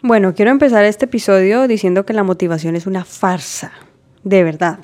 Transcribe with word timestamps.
Bueno, 0.00 0.32
quiero 0.32 0.52
empezar 0.52 0.84
este 0.84 1.06
episodio 1.06 1.66
diciendo 1.66 2.06
que 2.06 2.12
la 2.12 2.22
motivación 2.22 2.76
es 2.76 2.86
una 2.86 3.04
farsa, 3.04 3.72
de 4.22 4.44
verdad. 4.44 4.78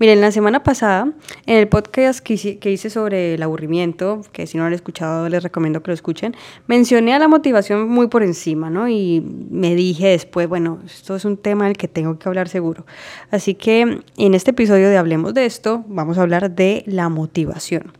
Miren, 0.00 0.20
la 0.20 0.32
semana 0.32 0.64
pasada, 0.64 1.12
en 1.46 1.56
el 1.56 1.68
podcast 1.68 2.18
que 2.18 2.34
hice, 2.34 2.90
sobre 2.90 3.34
el 3.34 3.42
aburrimiento, 3.44 4.22
que 4.32 4.48
si 4.48 4.56
no 4.56 4.64
lo 4.64 4.66
han 4.66 4.72
escuchado 4.72 5.28
les 5.28 5.44
recomiendo 5.44 5.84
que 5.84 5.92
lo 5.92 5.94
escuchen, 5.94 6.34
mencioné 6.66 7.14
a 7.14 7.20
la 7.20 7.28
motivación 7.28 7.88
muy 7.88 8.08
por 8.08 8.24
encima, 8.24 8.68
¿no? 8.68 8.88
Y 8.88 9.20
me 9.50 9.76
dije 9.76 10.08
después, 10.08 10.48
bueno, 10.48 10.80
esto 10.84 11.14
es 11.14 11.24
un 11.24 11.36
tema 11.36 11.66
del 11.66 11.76
que 11.76 11.86
tengo 11.86 12.18
que 12.18 12.28
hablar 12.28 12.48
seguro. 12.48 12.86
Así 13.30 13.54
que 13.54 14.00
en 14.16 14.34
este 14.34 14.50
episodio 14.50 14.88
de 14.88 14.96
Hablemos 14.96 15.32
de 15.32 15.46
esto, 15.46 15.84
vamos 15.86 16.18
a 16.18 16.22
hablar 16.22 16.50
de 16.50 16.82
la 16.86 17.08
motivación. 17.08 17.92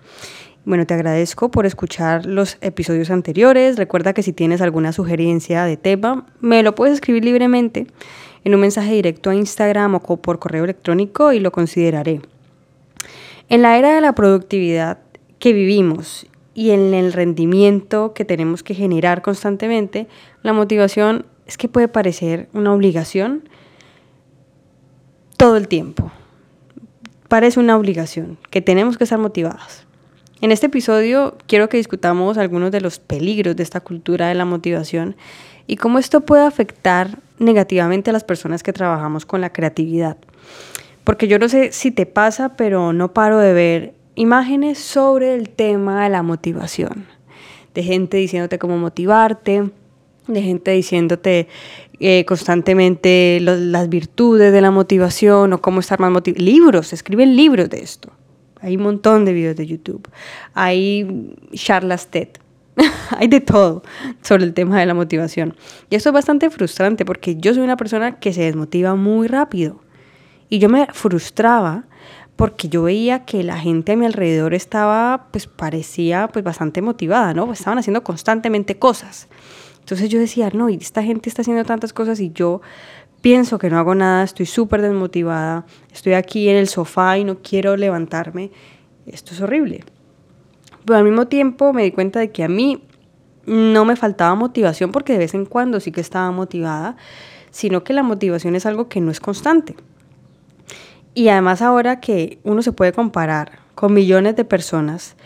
Bueno, 0.67 0.85
te 0.85 0.95
agradezco 0.95 1.49
por 1.49 1.65
escuchar 1.65 2.27
los 2.27 2.59
episodios 2.61 3.11
anteriores. 3.11 3.77
Recuerda 3.77 4.13
que 4.13 4.25
si 4.25 4.33
tienes 4.33 4.61
alguna 4.61 4.93
sugerencia 4.93 5.63
de 5.65 5.77
tema, 5.77 6.27
me 6.41 6.65
lo 6.65 6.75
puedes 6.75 6.95
escribir 6.95 7.25
libremente 7.25 7.87
en 8.43 8.53
un 8.53 8.63
mensaje 8.63 8.93
directo 8.93 9.31
a 9.31 9.37
Instagram 9.37 9.95
o 9.95 10.01
por 10.01 10.41
correo 10.41 10.65
electrónico 10.65 11.33
y 11.33 11.39
lo 11.39 11.53
consideraré. 11.53 12.21
En 13.49 13.63
la 13.63 13.79
era 13.79 13.95
de 13.95 14.01
la 14.01 14.17
productividad 14.17 14.99
que 15.39 15.53
vivimos 15.53 16.27
y 16.53 16.73
en 16.73 16.95
el 16.95 17.13
rendimiento 17.13 18.13
que 18.13 18.25
tenemos 18.25 18.65
que 18.65 18.75
generar 18.75 19.23
constantemente, 19.23 20.09
la 20.43 20.53
motivación 20.53 21.27
es 21.47 21.59
que 21.59 21.69
puede 21.69 21.87
parecer 21.87 22.49
una 22.55 22.75
obligación 22.75 23.49
todo 25.37 25.59
el 25.59 25.69
tiempo. 25.69 26.11
Parece 27.29 27.61
una 27.61 27.77
obligación, 27.77 28.37
que 28.51 28.61
tenemos 28.61 28.99
que 28.99 29.05
estar 29.05 29.21
motivadas. 29.21 29.86
En 30.43 30.53
este 30.53 30.67
episodio 30.67 31.37
quiero 31.47 31.71
que 31.71 31.79
discutamos 31.79 32.37
algunos 32.37 32.71
de 32.71 32.83
los 32.83 32.99
peligros 32.99 33.57
de 33.57 33.63
esta 33.63 33.81
cultura 33.81 34.29
de 34.29 34.35
la 34.35 34.45
motivación 34.45 35.17
y 35.67 35.77
cómo 35.77 35.99
esto 35.99 36.21
puede 36.21 36.45
afectar 36.45 37.19
negativamente 37.39 38.11
a 38.11 38.13
las 38.13 38.25
personas 38.25 38.63
que 38.63 38.75
trabajamos 38.75 39.25
con 39.25 39.41
la 39.41 39.53
creatividad. 39.53 40.19
Porque 41.05 41.27
yo 41.27 41.39
no 41.39 41.49
sé 41.49 41.73
si 41.73 41.91
te 41.91 42.05
pasa, 42.05 42.57
pero 42.57 42.93
no 42.93 43.15
paro 43.15 43.39
de 43.39 43.55
ver 43.55 43.95
imágenes 44.15 44.79
sobre 44.79 45.35
el 45.35 45.49
tema 45.49 46.05
de 46.05 46.11
la 46.11 46.23
motivación. 46.23 47.07
De 47.75 47.83
gente 47.83 48.19
diciéndote 48.19 48.59
cómo 48.59 48.77
motivarte, 48.77 49.71
de 50.27 50.43
gente 50.43 50.73
diciéndote 50.73 51.49
eh, 51.99 52.27
constantemente 52.27 53.39
las 53.41 53.89
virtudes 53.89 54.53
de 54.53 54.61
la 54.61 54.71
motivación 54.71 55.55
o 55.55 55.63
cómo 55.63 55.81
estar 55.81 55.99
más 55.99 56.11
motivado. 56.11 56.45
Libros, 56.45 56.93
escriben 56.93 57.37
libros 57.37 57.71
de 57.71 57.79
esto. 57.79 58.11
Hay 58.67 58.77
un 58.77 58.83
montón 58.83 59.25
de 59.25 59.33
videos 59.33 59.55
de 59.55 59.65
YouTube. 59.65 60.09
Hay 60.53 61.37
charlas 61.55 62.09
TED. 62.09 62.31
hay 63.17 63.29
de 63.29 63.41
todo 63.41 63.85
sobre 64.23 64.43
el 64.43 64.55
tema 64.55 64.81
de 64.81 64.87
la 64.87 64.93
motivación. 64.93 65.55
Y 65.89 65.95
esto 65.95 66.09
es 66.09 66.13
bastante 66.13 66.51
frustrante 66.51 67.05
porque 67.05 67.37
yo 67.37 67.55
soy 67.55 67.63
una 67.63 67.77
persona 67.77 68.19
que 68.19 68.33
se 68.33 68.43
desmotiva 68.43 68.97
muy 68.97 69.29
rápido. 69.29 69.81
Y 70.49 70.59
yo 70.59 70.69
me 70.69 70.89
frustraba 70.93 71.85
porque 72.35 72.69
yo 72.69 72.83
veía 72.83 73.25
que 73.25 73.45
la 73.45 73.57
gente 73.57 73.93
a 73.93 73.97
mi 73.97 74.05
alrededor 74.05 74.53
estaba, 74.53 75.29
pues 75.31 75.47
parecía 75.47 76.27
pues 76.27 76.45
bastante 76.45 76.83
motivada, 76.83 77.35
¿no? 77.35 77.53
Estaban 77.53 77.79
haciendo 77.79 78.03
constantemente 78.03 78.81
cosas. 78.81 79.29
Entonces 79.79 80.09
yo 80.09 80.19
decía, 80.19 80.51
no, 80.53 80.69
y 80.71 80.75
esta 80.75 81.05
gente 81.05 81.29
está 81.29 81.43
haciendo 81.43 81.65
tantas 81.65 81.93
cosas 81.93 82.19
y 82.19 82.33
yo 82.33 82.63
pienso 83.21 83.59
que 83.59 83.71
no 83.71 83.79
hago 83.79 83.95
nada, 83.95 84.23
estoy 84.23 84.47
súper 84.47 84.83
desmotivada, 84.83 85.67
estoy 85.93 86.15
aquí 86.15 86.49
en 86.49 86.57
el 86.57 86.69
sofá 86.69 87.19
y 87.19 87.25
no 87.25 87.39
quiero 87.43 87.77
levantarme. 87.77 88.51
Esto 89.07 89.35
es 89.35 89.41
horrible. 89.41 89.85
Pero 90.85 90.99
al 90.99 91.05
mismo 91.05 91.27
tiempo 91.27 91.73
me 91.73 91.83
di 91.83 91.93
cuenta 91.93 92.21
de 92.21 92.31
que 92.31 92.45
a 92.45 92.49
mí 92.49 92.83
no 93.47 93.85
me 93.85 93.97
faltaba 93.97 94.35
motivación 94.35 94.93
porque 94.93 95.13
de 95.13 95.21
vez 95.21 95.35
en 95.35 95.47
cuando 95.47 95.81
sí 95.81 95.93
que 95.93 96.01
estaba 96.01 96.31
motivada, 96.31 96.97
sino 97.51 97.85
que 97.85 97.93
la 97.93 98.03
motivación 98.03 98.57
es 98.57 98.67
algo 98.67 98.89
que 98.89 99.01
no 99.01 99.11
es 99.11 99.21
constante. 99.21 99.77
Y 101.15 101.29
además 101.29 101.63
ahora 101.63 102.01
que 102.01 102.39
uno 102.43 102.63
se 102.63 102.73
puede 102.73 102.93
comparar 102.93 103.59
con 103.75 103.95
millones 103.95 104.37
de 104.37 104.45
personas 104.45 105.17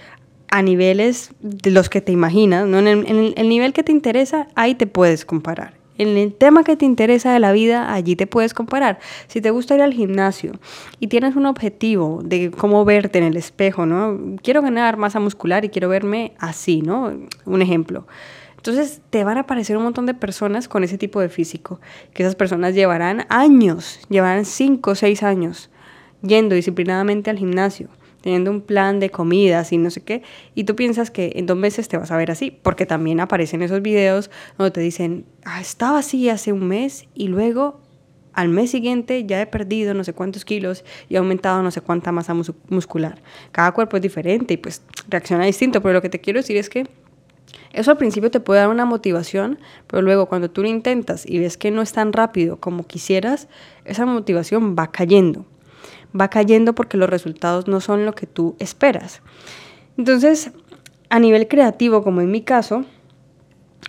a 0.50 0.62
niveles 0.62 1.32
de 1.40 1.70
los 1.70 1.88
que 1.88 2.00
te 2.00 2.12
imaginas, 2.12 2.66
¿no? 2.66 2.78
en, 2.78 2.86
el, 2.88 3.34
el 3.36 3.48
nivel 3.48 3.72
que 3.72 3.82
te 3.82 3.92
interesa, 3.92 4.48
ahí 4.54 4.74
te 4.74 4.86
puedes 4.86 5.24
comparar 5.24 5.79
en 6.02 6.16
el 6.16 6.32
tema 6.32 6.64
que 6.64 6.76
te 6.76 6.86
interesa 6.86 7.30
de 7.32 7.40
la 7.40 7.52
vida, 7.52 7.92
allí 7.92 8.16
te 8.16 8.26
puedes 8.26 8.54
comparar. 8.54 8.98
Si 9.26 9.42
te 9.42 9.50
gusta 9.50 9.74
ir 9.74 9.82
al 9.82 9.92
gimnasio 9.92 10.52
y 10.98 11.08
tienes 11.08 11.36
un 11.36 11.44
objetivo 11.44 12.20
de 12.24 12.50
cómo 12.50 12.86
verte 12.86 13.18
en 13.18 13.24
el 13.24 13.36
espejo, 13.36 13.84
¿no? 13.84 14.18
Quiero 14.42 14.62
ganar 14.62 14.96
masa 14.96 15.20
muscular 15.20 15.66
y 15.66 15.68
quiero 15.68 15.90
verme 15.90 16.32
así, 16.38 16.80
¿no? 16.80 17.12
Un 17.44 17.60
ejemplo. 17.60 18.06
Entonces 18.56 19.02
te 19.10 19.24
van 19.24 19.36
a 19.36 19.42
aparecer 19.42 19.76
un 19.76 19.82
montón 19.82 20.06
de 20.06 20.14
personas 20.14 20.68
con 20.68 20.84
ese 20.84 20.96
tipo 20.96 21.20
de 21.20 21.28
físico, 21.28 21.80
que 22.14 22.22
esas 22.22 22.34
personas 22.34 22.74
llevarán 22.74 23.26
años, 23.28 24.00
llevarán 24.08 24.46
5 24.46 24.90
o 24.90 24.94
6 24.94 25.22
años 25.22 25.68
yendo 26.22 26.54
disciplinadamente 26.54 27.28
al 27.28 27.38
gimnasio 27.38 27.88
teniendo 28.20 28.50
un 28.50 28.60
plan 28.60 29.00
de 29.00 29.10
comidas 29.10 29.72
y 29.72 29.78
no 29.78 29.90
sé 29.90 30.02
qué, 30.02 30.22
y 30.54 30.64
tú 30.64 30.76
piensas 30.76 31.10
que 31.10 31.32
en 31.36 31.46
dos 31.46 31.56
meses 31.56 31.88
te 31.88 31.96
vas 31.96 32.10
a 32.10 32.16
ver 32.16 32.30
así, 32.30 32.50
porque 32.62 32.86
también 32.86 33.20
aparecen 33.20 33.62
esos 33.62 33.82
videos 33.82 34.30
donde 34.58 34.70
te 34.70 34.80
dicen, 34.80 35.24
ah, 35.44 35.60
estaba 35.60 35.98
así 35.98 36.28
hace 36.28 36.52
un 36.52 36.68
mes 36.68 37.06
y 37.14 37.28
luego 37.28 37.80
al 38.32 38.48
mes 38.48 38.70
siguiente 38.70 39.24
ya 39.26 39.40
he 39.40 39.46
perdido 39.46 39.94
no 39.94 40.04
sé 40.04 40.12
cuántos 40.12 40.44
kilos 40.44 40.84
y 41.08 41.14
he 41.14 41.18
aumentado 41.18 41.62
no 41.62 41.70
sé 41.70 41.80
cuánta 41.80 42.12
masa 42.12 42.34
muscular. 42.68 43.20
Cada 43.52 43.72
cuerpo 43.72 43.96
es 43.96 44.02
diferente 44.02 44.54
y 44.54 44.56
pues 44.56 44.82
reacciona 45.08 45.44
distinto, 45.44 45.82
pero 45.82 45.94
lo 45.94 46.02
que 46.02 46.08
te 46.08 46.20
quiero 46.20 46.38
decir 46.38 46.56
es 46.56 46.70
que 46.70 46.86
eso 47.72 47.90
al 47.90 47.96
principio 47.96 48.30
te 48.30 48.40
puede 48.40 48.60
dar 48.60 48.68
una 48.68 48.84
motivación, 48.84 49.58
pero 49.86 50.02
luego 50.02 50.26
cuando 50.26 50.50
tú 50.50 50.62
lo 50.62 50.68
intentas 50.68 51.24
y 51.26 51.38
ves 51.38 51.56
que 51.56 51.70
no 51.70 51.82
es 51.82 51.92
tan 51.92 52.12
rápido 52.12 52.58
como 52.58 52.86
quisieras, 52.86 53.48
esa 53.84 54.06
motivación 54.06 54.76
va 54.78 54.90
cayendo 54.90 55.44
va 56.18 56.28
cayendo 56.28 56.74
porque 56.74 56.96
los 56.96 57.08
resultados 57.08 57.68
no 57.68 57.80
son 57.80 58.06
lo 58.06 58.14
que 58.14 58.26
tú 58.26 58.56
esperas. 58.58 59.22
Entonces, 59.96 60.52
a 61.08 61.18
nivel 61.18 61.48
creativo, 61.48 62.02
como 62.02 62.20
en 62.20 62.30
mi 62.30 62.42
caso, 62.42 62.84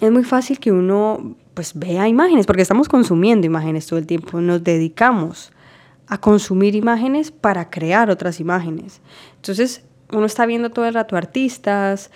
es 0.01 0.11
muy 0.11 0.23
fácil 0.23 0.59
que 0.59 0.71
uno 0.71 1.35
pues 1.53 1.73
vea 1.77 2.07
imágenes, 2.07 2.45
porque 2.45 2.61
estamos 2.61 2.87
consumiendo 2.87 3.45
imágenes 3.45 3.85
todo 3.85 3.99
el 3.99 4.07
tiempo, 4.07 4.39
nos 4.39 4.63
dedicamos 4.63 5.51
a 6.07 6.19
consumir 6.19 6.75
imágenes 6.75 7.31
para 7.31 7.69
crear 7.69 8.09
otras 8.09 8.39
imágenes. 8.39 9.01
Entonces, 9.35 9.83
uno 10.11 10.25
está 10.25 10.45
viendo 10.45 10.69
todo 10.69 10.85
el 10.85 10.93
rato 10.93 11.15
artistas, 11.15 12.11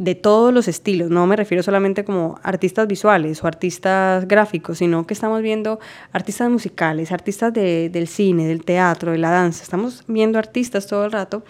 de 0.00 0.14
todos 0.14 0.50
los 0.54 0.66
estilos, 0.66 1.10
no 1.10 1.26
me 1.26 1.36
refiero 1.36 1.62
solamente 1.62 2.06
como 2.06 2.40
artistas 2.42 2.88
visuales 2.88 3.44
o 3.44 3.46
artistas 3.46 4.26
gráficos, 4.26 4.78
sino 4.78 5.06
que 5.06 5.12
estamos 5.12 5.42
viendo 5.42 5.78
artistas 6.10 6.48
musicales, 6.48 7.12
artistas 7.12 7.52
del 7.52 8.08
cine, 8.08 8.46
del 8.46 8.64
teatro, 8.64 9.12
de 9.12 9.18
la 9.18 9.28
danza, 9.30 9.62
estamos 9.62 10.04
viendo 10.08 10.38
artistas 10.38 10.86
todo 10.86 11.04
el 11.04 11.12
rato 11.12 11.44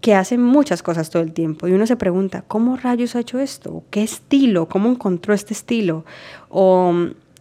que 0.00 0.16
hacen 0.16 0.42
muchas 0.42 0.82
cosas 0.82 1.10
todo 1.10 1.22
el 1.22 1.32
tiempo 1.32 1.68
y 1.68 1.74
uno 1.74 1.86
se 1.86 1.94
pregunta, 1.94 2.42
¿cómo 2.48 2.76
rayos 2.76 3.14
ha 3.14 3.20
hecho 3.20 3.38
esto? 3.38 3.84
¿Qué 3.90 4.02
estilo? 4.02 4.66
¿Cómo 4.68 4.90
encontró 4.90 5.32
este 5.32 5.54
estilo? 5.54 6.04
O, 6.48 6.92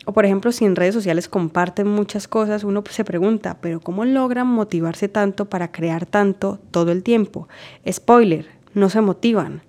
o 0.06 0.14
por 0.14 0.26
ejemplo, 0.26 0.52
si 0.52 0.66
en 0.66 0.76
redes 0.76 0.94
sociales 0.94 1.28
comparten 1.28 1.88
muchas 1.88 2.28
cosas, 2.28 2.64
uno 2.64 2.84
se 2.88 3.04
pregunta, 3.04 3.58
¿pero 3.62 3.80
cómo 3.80 4.06
logran 4.06 4.46
motivarse 4.46 5.08
tanto 5.10 5.46
para 5.46 5.72
crear 5.72 6.06
tanto 6.06 6.60
todo 6.70 6.92
el 6.92 7.02
tiempo? 7.02 7.48
Spoiler, 7.90 8.46
no 8.76 8.92
se 8.92 9.02
motivan 9.02 9.64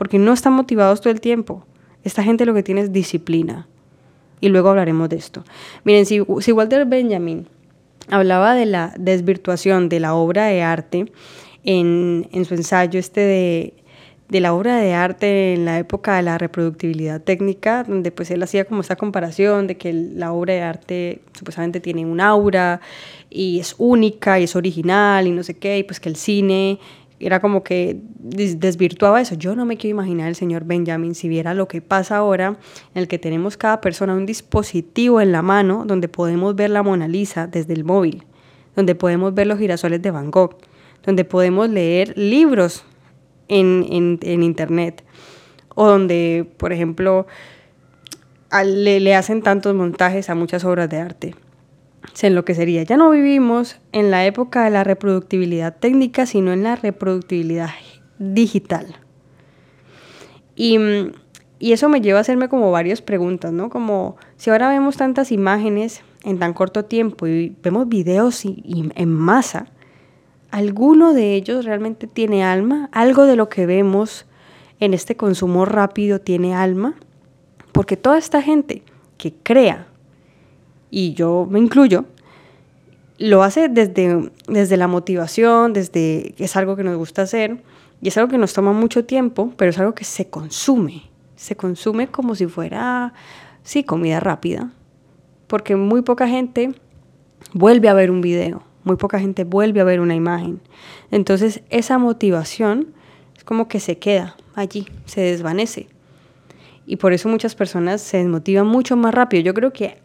porque 0.00 0.18
no 0.18 0.32
están 0.32 0.54
motivados 0.54 1.02
todo 1.02 1.12
el 1.12 1.20
tiempo. 1.20 1.62
Esta 2.04 2.22
gente 2.22 2.46
lo 2.46 2.54
que 2.54 2.62
tiene 2.62 2.80
es 2.80 2.90
disciplina. 2.90 3.68
Y 4.40 4.48
luego 4.48 4.70
hablaremos 4.70 5.10
de 5.10 5.16
esto. 5.16 5.44
Miren, 5.84 6.06
si, 6.06 6.22
Walter 6.22 6.86
Benjamin 6.86 7.46
hablaba 8.08 8.54
de 8.54 8.64
la 8.64 8.94
desvirtuación 8.98 9.90
de 9.90 10.00
la 10.00 10.14
obra 10.14 10.46
de 10.46 10.62
arte 10.62 11.12
en, 11.64 12.26
su 12.48 12.54
ensayo 12.54 12.98
este 12.98 13.20
de, 13.20 13.74
de 14.30 14.40
la 14.40 14.54
obra 14.54 14.78
de 14.78 14.94
arte 14.94 15.52
en 15.52 15.66
la 15.66 15.78
época 15.78 16.16
de 16.16 16.22
la 16.22 16.38
reproductibilidad 16.38 17.20
técnica, 17.20 17.84
donde 17.84 18.10
pues 18.10 18.30
él 18.30 18.42
hacía 18.42 18.64
como 18.64 18.80
esta 18.80 18.96
comparación 18.96 19.66
de 19.66 19.76
que 19.76 19.92
la 19.92 20.32
obra 20.32 20.54
de 20.54 20.62
arte 20.62 21.20
supuestamente 21.34 21.78
tiene 21.78 22.06
un 22.06 22.22
aura 22.22 22.80
y 23.28 23.60
es 23.60 23.74
única 23.76 24.40
y 24.40 24.44
es 24.44 24.56
original 24.56 25.26
y 25.26 25.30
no 25.30 25.42
sé 25.42 25.58
qué, 25.58 25.76
y 25.76 25.82
pues 25.82 26.00
que 26.00 26.08
el 26.08 26.16
cine 26.16 26.78
era 27.20 27.40
como 27.40 27.62
que 27.62 28.00
desvirtuaba 28.18 29.20
eso. 29.20 29.34
Yo 29.34 29.54
no 29.54 29.66
me 29.66 29.76
quiero 29.76 29.96
imaginar 29.96 30.28
el 30.28 30.34
señor 30.34 30.64
Benjamin 30.64 31.14
si 31.14 31.28
viera 31.28 31.52
lo 31.52 31.68
que 31.68 31.82
pasa 31.82 32.16
ahora, 32.16 32.56
en 32.94 33.02
el 33.02 33.08
que 33.08 33.18
tenemos 33.18 33.58
cada 33.58 33.80
persona 33.82 34.14
un 34.14 34.24
dispositivo 34.24 35.20
en 35.20 35.30
la 35.30 35.42
mano 35.42 35.84
donde 35.86 36.08
podemos 36.08 36.56
ver 36.56 36.70
la 36.70 36.82
Mona 36.82 37.06
Lisa 37.06 37.46
desde 37.46 37.74
el 37.74 37.84
móvil, 37.84 38.24
donde 38.74 38.94
podemos 38.94 39.34
ver 39.34 39.46
los 39.46 39.58
girasoles 39.58 40.00
de 40.00 40.10
Van 40.10 40.30
Gogh, 40.30 40.56
donde 41.04 41.24
podemos 41.24 41.68
leer 41.68 42.16
libros 42.16 42.84
en, 43.48 44.18
en, 44.22 44.42
internet, 44.42 45.04
o 45.74 45.86
donde, 45.86 46.50
por 46.56 46.72
ejemplo, 46.72 47.26
le, 48.64 49.00
le 49.00 49.14
hacen 49.14 49.42
tantos 49.42 49.74
montajes 49.74 50.30
a 50.30 50.34
muchas 50.34 50.64
obras 50.64 50.88
de 50.88 50.98
arte 50.98 51.34
se 52.12 52.28
enloquecería. 52.28 52.82
Ya 52.82 52.96
no 52.96 53.10
vivimos 53.10 53.76
en 53.92 54.10
la 54.10 54.24
época 54.26 54.64
de 54.64 54.70
la 54.70 54.84
reproductibilidad 54.84 55.76
técnica, 55.76 56.26
sino 56.26 56.52
en 56.52 56.62
la 56.62 56.76
reproductibilidad 56.76 57.70
digital. 58.18 58.96
Y 60.56 60.78
Y 61.62 61.72
eso 61.72 61.90
me 61.90 62.00
lleva 62.00 62.16
a 62.18 62.22
hacerme 62.22 62.48
como 62.48 62.70
varias 62.70 63.02
preguntas, 63.02 63.52
¿no? 63.52 63.68
Como 63.68 64.16
si 64.38 64.48
ahora 64.48 64.70
vemos 64.70 64.96
tantas 64.96 65.30
imágenes 65.30 66.02
en 66.24 66.38
tan 66.38 66.54
corto 66.54 66.86
tiempo 66.86 67.26
y 67.26 67.54
vemos 67.62 67.86
videos 67.86 68.44
en 68.46 69.12
masa, 69.12 69.66
¿alguno 70.50 71.12
de 71.12 71.34
ellos 71.34 71.66
realmente 71.66 72.06
tiene 72.06 72.42
alma? 72.42 72.88
¿Algo 72.92 73.26
de 73.26 73.36
lo 73.36 73.50
que 73.50 73.66
vemos 73.66 74.24
en 74.78 74.94
este 74.94 75.16
consumo 75.16 75.66
rápido 75.66 76.18
tiene 76.18 76.54
alma? 76.54 76.94
Porque 77.72 77.98
toda 77.98 78.16
esta 78.16 78.40
gente 78.40 78.82
que 79.18 79.34
crea, 79.34 79.86
y 80.90 81.14
yo 81.14 81.46
me 81.48 81.58
incluyo, 81.58 82.04
lo 83.18 83.42
hace 83.42 83.68
desde, 83.68 84.30
desde 84.48 84.76
la 84.76 84.88
motivación, 84.88 85.72
desde 85.72 86.34
que 86.36 86.44
es 86.44 86.56
algo 86.56 86.74
que 86.74 86.84
nos 86.84 86.96
gusta 86.96 87.22
hacer, 87.22 87.62
y 88.00 88.08
es 88.08 88.16
algo 88.16 88.30
que 88.30 88.38
nos 88.38 88.54
toma 88.54 88.72
mucho 88.72 89.04
tiempo, 89.04 89.52
pero 89.56 89.70
es 89.70 89.78
algo 89.78 89.94
que 89.94 90.04
se 90.04 90.28
consume. 90.30 91.02
Se 91.36 91.54
consume 91.54 92.08
como 92.08 92.34
si 92.34 92.46
fuera, 92.46 93.12
sí, 93.62 93.84
comida 93.84 94.20
rápida. 94.20 94.72
Porque 95.46 95.76
muy 95.76 96.02
poca 96.02 96.26
gente 96.26 96.72
vuelve 97.52 97.88
a 97.88 97.94
ver 97.94 98.10
un 98.10 98.20
video, 98.20 98.62
muy 98.84 98.96
poca 98.96 99.18
gente 99.18 99.44
vuelve 99.44 99.80
a 99.80 99.84
ver 99.84 100.00
una 100.00 100.14
imagen. 100.14 100.60
Entonces 101.10 101.62
esa 101.68 101.98
motivación 101.98 102.94
es 103.36 103.44
como 103.44 103.68
que 103.68 103.80
se 103.80 103.98
queda 103.98 104.36
allí, 104.54 104.86
se 105.04 105.20
desvanece. 105.20 105.88
Y 106.86 106.96
por 106.96 107.12
eso 107.12 107.28
muchas 107.28 107.54
personas 107.54 108.00
se 108.00 108.18
desmotivan 108.18 108.66
mucho 108.66 108.96
más 108.96 109.14
rápido. 109.14 109.42
Yo 109.42 109.54
creo 109.54 109.72
que 109.72 109.99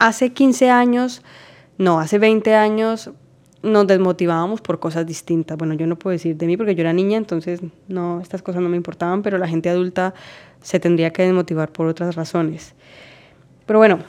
hace 0.00 0.32
15 0.32 0.70
años 0.70 1.22
no, 1.80 1.98
hace 1.98 2.18
20 2.18 2.54
años 2.56 3.10
nos 3.62 3.86
desmotivábamos 3.86 4.60
por 4.60 4.80
cosas 4.80 5.06
distintas. 5.06 5.56
Bueno, 5.56 5.72
yo 5.72 5.86
no 5.86 5.98
puedo 5.98 6.12
decir 6.12 6.36
de 6.36 6.46
mí 6.46 6.58
porque 6.58 6.74
yo 6.74 6.82
era 6.82 6.92
niña, 6.92 7.16
entonces 7.16 7.60
no, 7.88 8.20
estas 8.20 8.42
cosas 8.42 8.60
no 8.60 8.68
me 8.68 8.76
importaban, 8.76 9.22
pero 9.22 9.38
la 9.38 9.48
gente 9.48 9.70
adulta 9.70 10.12
se 10.60 10.78
tendría 10.78 11.10
que 11.10 11.22
desmotivar 11.22 11.72
por 11.72 11.86
otras 11.86 12.16
razones. 12.16 12.74
Pero 13.64 13.78
bueno, 13.78 14.00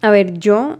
a 0.00 0.10
ver, 0.10 0.36
yo 0.36 0.78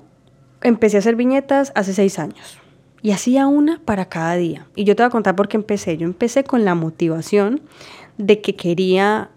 empecé 0.63 0.97
a 0.97 0.99
hacer 0.99 1.15
viñetas 1.15 1.71
hace 1.77 1.93
seis 1.95 2.19
años 2.19 2.59
y 3.03 3.13
hacía 3.13 3.47
una 3.47 3.81
para 3.85 4.07
cada 4.07 4.35
día. 4.35 4.67
Y 4.75 4.83
yo 4.83 4.97
te 4.97 5.05
voy 5.05 5.09
a 5.09 5.11
contar 5.11 5.37
por 5.37 5.47
qué 5.47 5.59
empecé. 5.59 5.97
Yo 5.97 6.07
empecé 6.07 6.43
con 6.43 6.65
la 6.65 6.75
motivación 6.75 7.61
de 8.19 8.41
que 8.41 8.57
quería, 8.57 9.31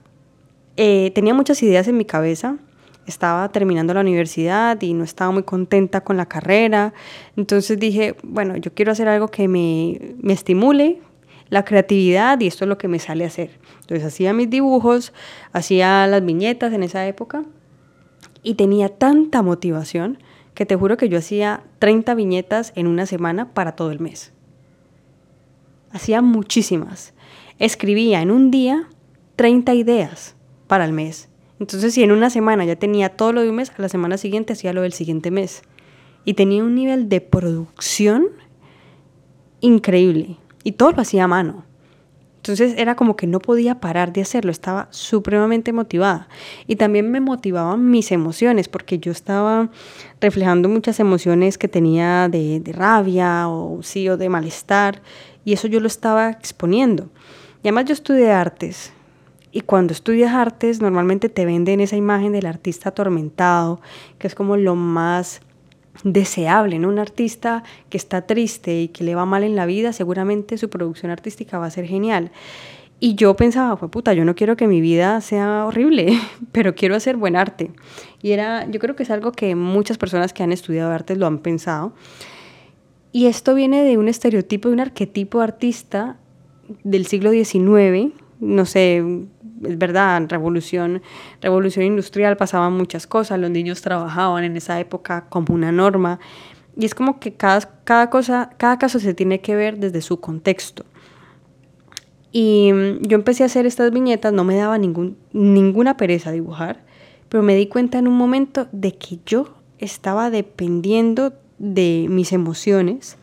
eh, 0.76 1.12
tenía 1.14 1.36
muchas 1.36 1.62
ideas 1.62 1.88
en 1.88 1.98
mi 1.98 2.06
cabeza 2.06 2.58
estaba 3.06 3.50
terminando 3.50 3.94
la 3.94 4.02
universidad 4.02 4.82
y 4.82 4.94
no 4.94 5.04
estaba 5.04 5.32
muy 5.32 5.44
contenta 5.44 6.02
con 6.02 6.18
la 6.18 6.26
carrera. 6.26 6.94
Entonces 7.36 7.80
dije, 7.80 8.16
bueno, 8.24 8.58
yo 8.58 8.74
quiero 8.74 8.92
hacer 8.92 9.08
algo 9.08 9.28
que 9.28 9.48
me, 9.48 10.16
me 10.22 10.34
estimule 10.34 11.02
la 11.50 11.66
creatividad 11.66 12.40
y 12.40 12.48
esto 12.48 12.66
es 12.66 12.70
lo 12.70 12.78
que 12.78 12.88
me 12.88 13.00
sale 13.00 13.24
a 13.24 13.28
hacer. 13.28 13.60
Entonces 13.82 14.06
hacía 14.06 14.34
mis 14.34 14.50
dibujos, 14.50 15.14
hacía 15.52 16.08
las 16.08 16.26
viñetas 16.26 16.74
en 16.74 16.84
esa 16.84 17.06
época 17.06 17.44
y 18.42 18.56
tenía 18.56 18.90
tanta 18.90 19.42
motivación 19.42 20.18
que 20.54 20.66
te 20.66 20.76
juro 20.76 20.98
que 20.98 21.10
yo 21.10 21.18
hacía 21.18 21.64
30 21.80 22.14
viñetas 22.16 22.74
en 22.76 22.88
una 22.88 23.06
semana 23.06 23.54
para 23.54 23.76
todo 23.76 23.92
el 23.92 24.00
mes. 24.00 24.34
Hacía 25.92 26.22
muchísimas. 26.22 27.14
Escribía 27.60 28.22
en 28.22 28.32
un 28.32 28.52
día 28.52 28.88
30 29.36 29.74
ideas 29.74 30.36
para 30.68 30.86
el 30.86 30.94
mes. 30.94 31.30
Entonces, 31.64 31.94
si 31.94 32.04
en 32.04 32.12
una 32.12 32.30
semana 32.30 32.66
ya 32.66 32.76
tenía 32.76 33.08
todo 33.08 33.32
lo 33.32 33.42
de 33.42 33.50
un 33.50 33.56
mes, 33.56 33.72
a 33.78 33.82
la 33.82 33.88
semana 33.88 34.18
siguiente 34.18 34.52
hacía 34.52 34.74
lo 34.74 34.82
del 34.82 34.92
siguiente 34.92 35.32
mes. 35.32 35.62
Y 36.26 36.34
tenía 36.34 36.62
un 36.62 36.76
nivel 36.76 37.08
de 37.08 37.22
producción 37.22 38.28
increíble. 39.62 40.36
Y 40.66 40.74
todo 40.74 40.92
lo 40.92 41.02
hacía 41.02 41.24
a 41.24 41.30
mano. 41.30 41.64
Entonces 42.36 42.76
era 42.78 42.96
como 42.96 43.16
que 43.16 43.28
no 43.28 43.40
podía 43.40 43.80
parar 43.80 44.12
de 44.12 44.20
hacerlo, 44.20 44.52
estaba 44.52 44.90
supremamente 44.92 45.72
motivada. 45.72 46.28
Y 46.68 46.76
también 46.76 47.10
me 47.10 47.22
motivaban 47.22 47.90
mis 47.90 48.12
emociones, 48.12 48.68
porque 48.68 49.00
yo 49.00 49.14
estaba 49.14 49.70
reflejando 50.20 50.68
muchas 50.68 51.00
emociones 51.00 51.58
que 51.58 51.70
tenía 51.70 52.28
de, 52.28 52.62
rabia 52.74 53.48
o 53.48 53.82
sí, 53.84 54.10
o 54.10 54.18
de 54.18 54.28
malestar, 54.28 55.02
y 55.46 55.54
eso 55.54 55.70
yo 55.70 55.80
lo 55.80 55.88
estaba 55.88 56.30
exponiendo. 56.30 57.08
Y 57.64 57.70
además 57.70 57.86
yo 57.86 57.94
estudié 57.94 58.32
artes, 58.32 58.92
y 59.56 59.62
cuando 59.62 59.94
estudias 59.94 60.34
artes, 60.34 60.82
normalmente 60.82 61.30
te 61.30 61.46
venden 61.46 61.80
esa 61.80 61.96
imagen 61.96 62.32
del 62.32 62.48
artista 62.48 62.90
atormentado, 62.90 63.80
que 64.18 64.26
es 64.26 64.34
como 64.34 64.58
lo 64.58 64.74
más 64.74 65.42
deseable, 66.04 66.80
¿no? 66.80 66.90
Un 66.90 66.98
artista 66.98 67.64
que 67.90 67.98
está 67.98 68.24
triste 68.24 68.82
y 68.82 68.88
que 68.88 69.04
le 69.04 69.14
va 69.14 69.28
mal 69.28 69.44
en 69.44 69.56
la 69.56 69.68
vida, 69.68 69.94
seguramente 69.94 70.58
su 70.58 70.72
producción 70.72 71.12
artística 71.12 71.60
va 71.60 71.68
a 71.68 71.70
ser 71.70 71.86
genial. 71.86 72.32
Y 73.00 73.14
yo 73.14 73.36
pensaba, 73.36 73.78
fue 73.78 73.92
puta, 73.92 74.16
yo 74.16 74.26
no 74.26 74.34
quiero 74.34 74.58
que 74.58 74.66
mi 74.66 74.82
vida 74.82 75.22
sea 75.22 75.66
horrible, 75.66 76.18
pero 76.52 76.74
quiero 76.74 76.96
hacer 76.96 77.16
buen 77.16 77.36
arte. 77.36 77.70
Y 78.24 78.32
era, 78.32 78.68
yo 78.72 78.80
creo 78.80 78.96
que 78.96 79.04
es 79.04 79.12
algo 79.12 79.34
que 79.34 79.54
muchas 79.54 80.00
personas 80.00 80.34
que 80.34 80.42
han 80.42 80.52
estudiado 80.52 80.92
artes 80.92 81.20
lo 81.20 81.28
han 81.28 81.38
pensado. 81.38 81.94
Y 83.12 83.28
esto 83.28 83.54
viene 83.54 83.84
de 83.84 84.00
un 84.00 84.08
estereotipo, 84.08 84.70
de 84.70 84.74
un 84.74 84.80
arquetipo 84.80 85.42
artista 85.42 86.18
del 86.84 87.06
siglo 87.06 87.30
XIX, 87.30 88.14
no 88.40 88.66
sé, 88.66 89.04
es 89.68 89.78
verdad, 89.78 90.24
revolución, 90.28 91.02
revolución 91.42 91.86
industrial 91.86 92.38
pasaban 92.38 92.74
muchas 92.74 93.08
cosas, 93.08 93.40
los 93.40 93.50
niños 93.50 93.82
trabajaban 93.82 94.44
en 94.44 94.58
esa 94.58 94.80
época 94.80 95.26
como 95.30 95.54
una 95.54 95.72
norma 95.72 96.20
y 96.78 96.86
es 96.86 96.96
como 96.96 97.20
que 97.20 97.34
cada, 97.34 97.62
cada 97.84 98.10
cosa, 98.10 98.50
cada 98.58 98.78
caso 98.80 99.00
se 99.00 99.14
tiene 99.14 99.42
que 99.42 99.56
ver 99.56 99.78
desde 99.78 100.02
su 100.02 100.20
contexto. 100.20 100.86
Y 102.32 102.72
mm, 102.74 103.04
yo 103.04 103.16
empecé 103.16 103.44
a 103.44 103.46
hacer 103.46 103.66
estas 103.66 103.92
viñetas, 103.92 104.34
no 104.34 104.44
me 104.44 104.56
daba 104.56 104.78
ningún, 104.78 105.18
ninguna 105.32 105.98
pereza 105.98 106.32
dibujar, 106.32 106.84
pero 107.30 107.44
me 107.44 107.56
di 107.56 107.68
cuenta 107.68 108.00
en 108.00 108.08
un 108.08 108.18
momento 108.18 108.68
de 108.72 108.96
que 108.96 109.20
yo 109.26 109.54
estaba 109.78 110.30
dependiendo 110.30 111.34
de 111.60 112.08
mis 112.10 112.34
emociones 112.34 113.18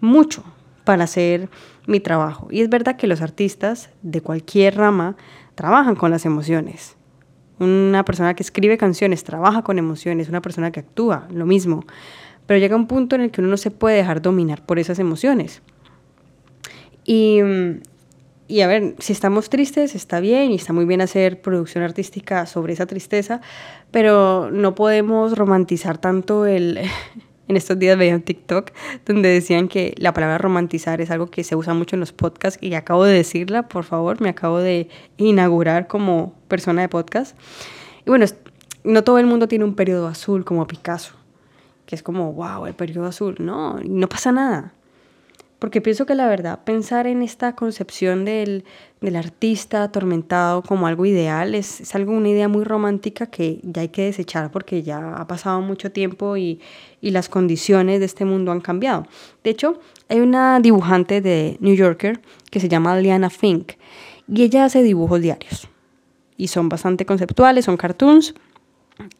mucho 0.00 0.44
para 0.84 1.04
hacer 1.04 1.48
mi 1.86 2.00
trabajo. 2.00 2.48
Y 2.50 2.60
es 2.60 2.68
verdad 2.68 2.96
que 2.96 3.06
los 3.08 3.20
artistas 3.20 3.90
de 4.02 4.20
cualquier 4.20 4.76
rama 4.76 5.16
trabajan 5.56 5.96
con 5.96 6.12
las 6.12 6.24
emociones. 6.24 6.96
Una 7.58 8.04
persona 8.04 8.34
que 8.34 8.44
escribe 8.44 8.78
canciones 8.78 9.24
trabaja 9.24 9.62
con 9.62 9.78
emociones, 9.78 10.28
una 10.28 10.42
persona 10.42 10.70
que 10.70 10.80
actúa, 10.80 11.26
lo 11.32 11.46
mismo. 11.46 11.84
Pero 12.46 12.60
llega 12.60 12.76
un 12.76 12.86
punto 12.86 13.16
en 13.16 13.22
el 13.22 13.30
que 13.32 13.40
uno 13.40 13.50
no 13.50 13.56
se 13.56 13.72
puede 13.72 13.96
dejar 13.96 14.22
dominar 14.22 14.64
por 14.64 14.78
esas 14.78 14.98
emociones. 14.98 15.62
Y, 17.04 17.40
y 18.46 18.60
a 18.60 18.66
ver, 18.66 18.94
si 18.98 19.12
estamos 19.12 19.48
tristes, 19.48 19.94
está 19.94 20.20
bien 20.20 20.50
y 20.50 20.56
está 20.56 20.74
muy 20.74 20.84
bien 20.84 21.00
hacer 21.00 21.40
producción 21.40 21.82
artística 21.82 22.44
sobre 22.44 22.74
esa 22.74 22.86
tristeza, 22.86 23.40
pero 23.90 24.50
no 24.50 24.74
podemos 24.74 25.38
romantizar 25.38 25.96
tanto 25.96 26.44
el, 26.44 26.80
en 27.48 27.56
estos 27.56 27.78
días 27.78 27.96
veía 27.96 28.14
un 28.14 28.22
TikTok 28.22 28.70
donde 29.04 29.28
decían 29.28 29.68
que 29.68 29.94
la 29.98 30.12
palabra 30.12 30.38
romantizar 30.38 31.00
es 31.00 31.10
algo 31.10 31.28
que 31.28 31.44
se 31.44 31.56
usa 31.56 31.74
mucho 31.74 31.96
en 31.96 32.00
los 32.00 32.12
podcasts 32.12 32.62
y 32.62 32.74
acabo 32.74 33.04
de 33.04 33.14
decirla, 33.14 33.68
por 33.68 33.84
favor, 33.84 34.20
me 34.20 34.28
acabo 34.28 34.58
de 34.58 34.88
inaugurar 35.16 35.86
como 35.86 36.34
persona 36.48 36.82
de 36.82 36.88
podcast. 36.88 37.36
Y 38.04 38.10
bueno, 38.10 38.26
no 38.84 39.04
todo 39.04 39.18
el 39.18 39.26
mundo 39.26 39.48
tiene 39.48 39.64
un 39.64 39.74
periodo 39.74 40.06
azul 40.06 40.44
como 40.44 40.66
Picasso, 40.66 41.14
que 41.86 41.94
es 41.94 42.02
como, 42.02 42.32
wow, 42.32 42.66
el 42.66 42.74
periodo 42.74 43.06
azul. 43.06 43.36
No, 43.38 43.78
no 43.80 44.08
pasa 44.08 44.32
nada. 44.32 44.72
Porque 45.58 45.80
pienso 45.80 46.04
que 46.04 46.14
la 46.14 46.28
verdad, 46.28 46.60
pensar 46.64 47.06
en 47.06 47.22
esta 47.22 47.54
concepción 47.54 48.24
del, 48.24 48.64
artista 49.14 49.84
atormentado 49.84 50.62
como 50.62 50.86
algo 50.88 51.06
ideal 51.06 51.54
es, 51.54 51.80
es, 51.80 51.94
algo, 51.94 52.12
una 52.12 52.28
idea 52.28 52.48
muy 52.48 52.64
romántica 52.64 53.26
que 53.26 53.60
ya 53.62 53.82
hay 53.82 53.88
que 53.88 54.02
desechar 54.02 54.50
porque 54.50 54.82
ya 54.82 55.14
ha 55.14 55.26
pasado 55.28 55.60
mucho 55.60 55.92
tiempo 55.92 56.36
y, 56.36 56.60
y 57.00 57.12
las 57.12 57.28
condiciones 57.28 58.00
de 58.00 58.06
este 58.06 58.24
mundo 58.24 58.50
han 58.50 58.60
cambiado. 58.60 59.06
De 59.44 59.50
hecho, 59.50 59.78
hay 60.08 60.20
una 60.20 60.58
dibujante 60.60 61.20
de 61.20 61.56
New 61.60 61.74
Yorker 61.74 62.20
que 62.50 62.58
se 62.58 62.68
llama 62.68 62.98
Liana 62.98 63.30
Fink 63.30 63.74
y 64.28 64.42
ella 64.42 64.64
hace 64.64 64.82
dibujos 64.82 65.20
diarios 65.20 65.68
y 66.36 66.48
son 66.48 66.68
bastante 66.68 67.06
conceptuales, 67.06 67.64
son 67.64 67.76
cartoons. 67.76 68.34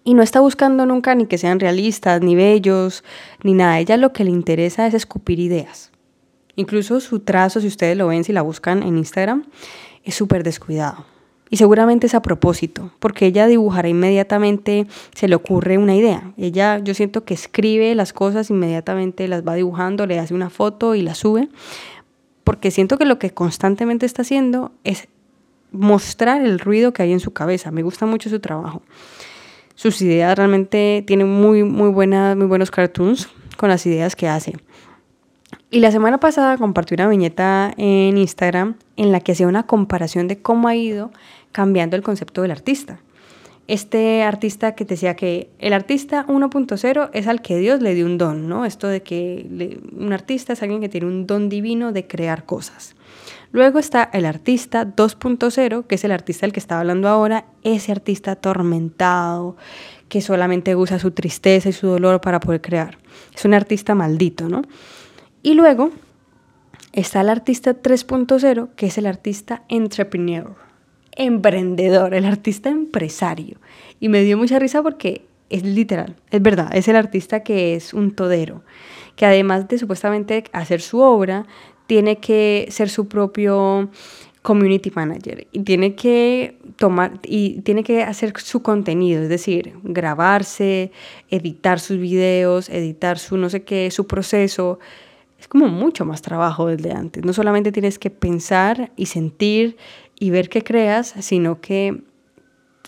Y 0.04 0.14
no 0.14 0.22
está 0.22 0.40
buscando 0.40 0.86
nunca 0.86 1.14
ni 1.14 1.26
que 1.26 1.36
sean 1.36 1.60
realistas, 1.60 2.22
ni 2.22 2.34
bellos, 2.34 3.04
ni 3.42 3.52
nada. 3.52 3.78
ella 3.78 3.98
lo 3.98 4.12
que 4.12 4.24
le 4.24 4.30
interesa 4.30 4.86
es 4.86 4.94
escupir 4.94 5.38
ideas. 5.38 5.92
Incluso 6.56 7.00
su 7.00 7.20
trazo, 7.20 7.60
si 7.60 7.66
ustedes 7.66 7.96
lo 7.96 8.08
ven, 8.08 8.24
si 8.24 8.32
la 8.32 8.42
buscan 8.42 8.82
en 8.82 8.98
Instagram, 8.98 9.44
es 10.04 10.14
súper 10.14 10.42
descuidado. 10.42 11.04
Y 11.48 11.58
seguramente 11.58 12.06
es 12.06 12.14
a 12.14 12.22
propósito, 12.22 12.90
porque 12.98 13.26
ella 13.26 13.46
dibujará 13.46 13.88
inmediatamente, 13.88 14.86
se 15.14 15.28
le 15.28 15.36
ocurre 15.36 15.78
una 15.78 15.94
idea. 15.94 16.32
Ella, 16.36 16.78
yo 16.78 16.92
siento 16.94 17.24
que 17.24 17.34
escribe 17.34 17.94
las 17.94 18.12
cosas, 18.12 18.50
inmediatamente 18.50 19.28
las 19.28 19.46
va 19.46 19.54
dibujando, 19.54 20.06
le 20.06 20.18
hace 20.18 20.34
una 20.34 20.50
foto 20.50 20.96
y 20.96 21.02
la 21.02 21.14
sube, 21.14 21.48
porque 22.42 22.70
siento 22.70 22.98
que 22.98 23.04
lo 23.04 23.18
que 23.18 23.30
constantemente 23.30 24.06
está 24.06 24.22
haciendo 24.22 24.72
es 24.82 25.08
mostrar 25.70 26.44
el 26.44 26.58
ruido 26.58 26.92
que 26.92 27.02
hay 27.02 27.12
en 27.12 27.20
su 27.20 27.32
cabeza. 27.32 27.70
Me 27.70 27.82
gusta 27.82 28.06
mucho 28.06 28.28
su 28.28 28.40
trabajo. 28.40 28.82
Sus 29.76 30.00
ideas 30.00 30.36
realmente 30.36 31.04
tienen 31.06 31.28
muy, 31.28 31.62
muy, 31.62 31.90
buenas, 31.90 32.36
muy 32.36 32.46
buenos 32.46 32.70
cartoons 32.70 33.28
con 33.56 33.68
las 33.68 33.84
ideas 33.86 34.16
que 34.16 34.26
hace. 34.26 34.54
Y 35.76 35.80
la 35.80 35.92
semana 35.92 36.18
pasada 36.18 36.56
compartí 36.56 36.94
una 36.94 37.06
viñeta 37.06 37.74
en 37.76 38.16
Instagram 38.16 38.76
en 38.96 39.12
la 39.12 39.20
que 39.20 39.32
hacía 39.32 39.46
una 39.46 39.64
comparación 39.64 40.26
de 40.26 40.40
cómo 40.40 40.68
ha 40.68 40.74
ido 40.74 41.10
cambiando 41.52 41.96
el 41.96 42.02
concepto 42.02 42.40
del 42.40 42.50
artista. 42.50 42.98
Este 43.68 44.22
artista 44.22 44.74
que 44.74 44.86
decía 44.86 45.16
que 45.16 45.50
el 45.58 45.74
artista 45.74 46.24
1.0 46.28 47.10
es 47.12 47.26
al 47.26 47.42
que 47.42 47.58
Dios 47.58 47.82
le 47.82 47.94
dio 47.94 48.06
un 48.06 48.16
don, 48.16 48.48
¿no? 48.48 48.64
Esto 48.64 48.88
de 48.88 49.02
que 49.02 49.78
un 49.94 50.14
artista 50.14 50.54
es 50.54 50.62
alguien 50.62 50.80
que 50.80 50.88
tiene 50.88 51.08
un 51.08 51.26
don 51.26 51.50
divino 51.50 51.92
de 51.92 52.06
crear 52.06 52.46
cosas. 52.46 52.96
Luego 53.52 53.78
está 53.78 54.08
el 54.14 54.24
artista 54.24 54.86
2.0, 54.86 55.86
que 55.86 55.96
es 55.96 56.04
el 56.04 56.12
artista 56.12 56.46
del 56.46 56.54
que 56.54 56.60
estaba 56.60 56.80
hablando 56.80 57.06
ahora, 57.06 57.44
ese 57.64 57.92
artista 57.92 58.30
atormentado, 58.30 59.58
que 60.08 60.22
solamente 60.22 60.74
usa 60.74 60.98
su 60.98 61.10
tristeza 61.10 61.68
y 61.68 61.72
su 61.74 61.86
dolor 61.86 62.22
para 62.22 62.40
poder 62.40 62.62
crear. 62.62 62.96
Es 63.34 63.44
un 63.44 63.52
artista 63.52 63.94
maldito, 63.94 64.48
¿no? 64.48 64.62
Y 65.46 65.54
luego 65.54 65.92
está 66.92 67.20
el 67.20 67.28
artista 67.28 67.80
3.0, 67.80 68.70
que 68.74 68.86
es 68.86 68.98
el 68.98 69.06
artista 69.06 69.62
entrepreneur, 69.68 70.56
emprendedor, 71.12 72.14
el 72.14 72.24
artista 72.24 72.68
empresario. 72.68 73.58
Y 74.00 74.08
me 74.08 74.22
dio 74.22 74.36
mucha 74.36 74.58
risa 74.58 74.82
porque 74.82 75.24
es 75.48 75.62
literal, 75.62 76.16
es 76.32 76.42
verdad, 76.42 76.74
es 76.74 76.88
el 76.88 76.96
artista 76.96 77.44
que 77.44 77.76
es 77.76 77.94
un 77.94 78.10
todero, 78.10 78.64
que 79.14 79.24
además 79.24 79.68
de 79.68 79.78
supuestamente 79.78 80.42
hacer 80.50 80.80
su 80.80 80.98
obra, 80.98 81.46
tiene 81.86 82.16
que 82.16 82.66
ser 82.70 82.88
su 82.88 83.06
propio 83.06 83.88
community 84.42 84.90
manager 84.96 85.46
y 85.52 85.60
tiene 85.60 85.94
que 85.94 86.58
tomar 86.76 87.20
y 87.22 87.60
tiene 87.60 87.84
que 87.84 88.02
hacer 88.02 88.32
su 88.40 88.62
contenido, 88.62 89.22
es 89.22 89.28
decir, 89.28 89.74
grabarse, 89.84 90.90
editar 91.30 91.78
sus 91.78 91.98
videos, 91.98 92.68
editar 92.68 93.20
su 93.20 93.36
no 93.36 93.48
sé 93.48 93.62
qué, 93.62 93.92
su 93.92 94.08
proceso. 94.08 94.80
Es 95.38 95.48
como 95.48 95.68
mucho 95.68 96.04
más 96.04 96.22
trabajo 96.22 96.66
desde 96.66 96.92
antes. 96.92 97.24
No 97.24 97.32
solamente 97.32 97.72
tienes 97.72 97.98
que 97.98 98.10
pensar 98.10 98.92
y 98.96 99.06
sentir 99.06 99.76
y 100.18 100.30
ver 100.30 100.48
qué 100.48 100.62
creas, 100.62 101.14
sino 101.20 101.60
que 101.60 102.02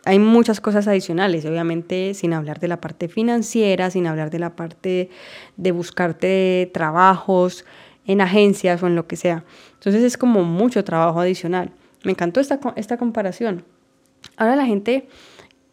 hay 0.05 0.19
muchas 0.19 0.61
cosas 0.61 0.89
adicionales, 0.89 1.45
obviamente 1.45 2.15
sin 2.15 2.33
hablar 2.33 2.61
de 2.61 2.69
la 2.69 2.81
parte 2.81 3.09
financiera, 3.09 3.91
sin 3.91 4.07
hablar 4.07 4.31
de 4.31 4.39
la 4.39 4.57
parte 4.57 5.11
de 5.57 5.73
buscarte 5.73 6.71
trabajos, 6.73 7.65
en 8.09 8.23
agencias 8.23 8.83
o 8.83 8.87
en 8.89 8.97
lo 8.97 9.07
que 9.07 9.17
sea. 9.17 9.45
Entonces 9.75 10.03
es 10.03 10.17
como 10.17 10.43
mucho 10.43 10.83
trabajo 10.83 11.21
adicional. 11.21 11.71
Me 12.03 12.13
encantó 12.13 12.41
esta, 12.41 12.59
esta 12.75 12.97
comparación. 12.97 13.65
Ahora 14.37 14.57
la 14.57 14.67
gente 14.67 15.09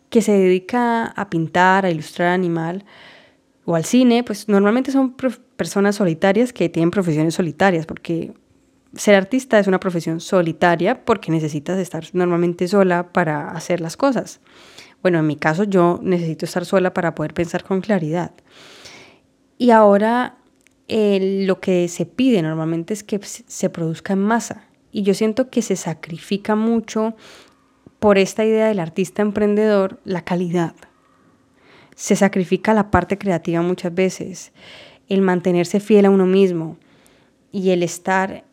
que 0.10 0.22
se 0.22 0.34
dedica 0.34 1.06
a 1.08 1.30
pintar, 1.30 1.86
a 1.86 1.90
ilustrar 1.90 2.30
animal 2.30 2.84
o 3.64 3.76
al 3.76 3.86
cine, 3.86 4.24
pues 4.24 4.50
normalmente 4.50 4.92
son 4.92 5.16
personas 5.58 5.96
solitarias 5.96 6.54
que 6.54 6.70
tienen 6.70 6.92
profesiones 6.92 7.34
solitarias, 7.34 7.86
porque 7.86 8.34
ser 8.96 9.16
artista 9.16 9.60
es 9.60 9.68
una 9.68 9.80
profesión 9.80 10.20
solitaria 10.20 11.04
porque 11.04 11.32
necesitas 11.32 11.78
estar 11.80 12.06
normalmente 12.14 12.68
sola 12.68 13.12
para 13.12 13.52
hacer 13.52 13.82
las 13.82 13.98
cosas. 13.98 14.40
Bueno, 15.02 15.20
en 15.20 15.28
mi 15.28 15.36
caso 15.36 15.66
yo 15.66 16.00
necesito 16.02 16.46
estar 16.46 16.66
sola 16.66 16.94
para 16.94 17.14
poder 17.14 17.34
pensar 17.34 17.64
con 17.64 17.82
claridad. 17.82 18.32
Y 19.58 19.72
ahora 19.72 20.38
lo 20.88 21.60
que 21.60 21.88
se 21.88 22.06
pide 22.06 22.42
normalmente 22.42 22.94
es 22.94 23.04
que 23.04 23.20
se 23.22 23.70
produzca 23.70 24.14
en 24.14 24.20
masa. 24.20 24.66
Y 24.92 25.04
yo 25.04 25.14
siento 25.14 25.50
que 25.50 25.62
se 25.62 25.76
sacrifica 25.76 26.56
mucho 26.56 27.16
por 28.00 28.18
esta 28.18 28.46
idea 28.46 28.68
del 28.68 28.80
artista 28.80 29.22
emprendedor 29.22 30.00
la 30.06 30.24
calidad. 30.24 30.74
Se 31.96 32.16
sacrifica 32.16 32.74
la 32.74 32.92
parte 32.92 33.18
creativa 33.18 33.62
muchas 33.62 33.94
veces, 33.94 34.52
el 35.10 35.22
mantenerse 35.22 35.80
fiel 35.80 36.06
a 36.06 36.10
uno 36.10 36.26
mismo 36.26 36.78
y 37.52 37.70
el 37.72 37.84
estar 37.84 38.44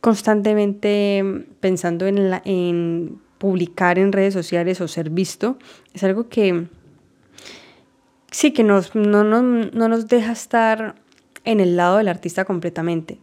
constantemente 0.00 1.24
pensando 1.60 2.06
en, 2.06 3.18
publicar 3.38 3.98
en 3.98 4.12
redes 4.12 4.34
sociales 4.34 4.80
o 4.80 4.88
ser 4.88 5.10
visto, 5.10 5.58
es 5.94 6.02
algo 6.04 6.28
que 6.28 6.66
sí 8.30 8.52
que 8.52 8.62
nos, 8.62 8.94
no, 8.94 9.24
no, 9.24 9.42
no 9.42 9.88
nos 9.88 10.08
deja 10.08 10.32
estar 10.32 10.96
en 11.44 11.60
el 11.60 11.76
lado 11.76 11.98
del 11.98 12.08
artista 12.08 12.44
completamente. 12.44 13.18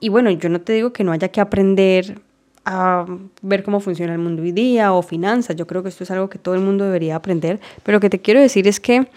Y 0.00 0.08
bueno, 0.08 0.30
yo 0.30 0.48
no 0.48 0.60
te 0.60 0.72
digo 0.72 0.92
que 0.92 1.04
no 1.04 1.12
haya 1.12 1.28
que 1.28 1.40
aprender 1.40 2.20
a 2.64 3.06
ver 3.42 3.62
cómo 3.62 3.80
funciona 3.80 4.12
el 4.12 4.18
mundo 4.18 4.42
hoy 4.42 4.52
día 4.52 4.92
o 4.92 5.02
finanzas, 5.02 5.56
yo 5.56 5.66
creo 5.66 5.82
que 5.82 5.88
esto 5.88 6.04
es 6.04 6.10
algo 6.10 6.28
que 6.28 6.38
todo 6.38 6.54
el 6.54 6.60
mundo 6.60 6.84
debería 6.84 7.16
aprender, 7.16 7.60
pero 7.82 7.96
lo 7.96 8.00
que 8.00 8.10
te 8.10 8.20
quiero 8.20 8.40
decir 8.40 8.68
es 8.68 8.80
que, 8.80 9.08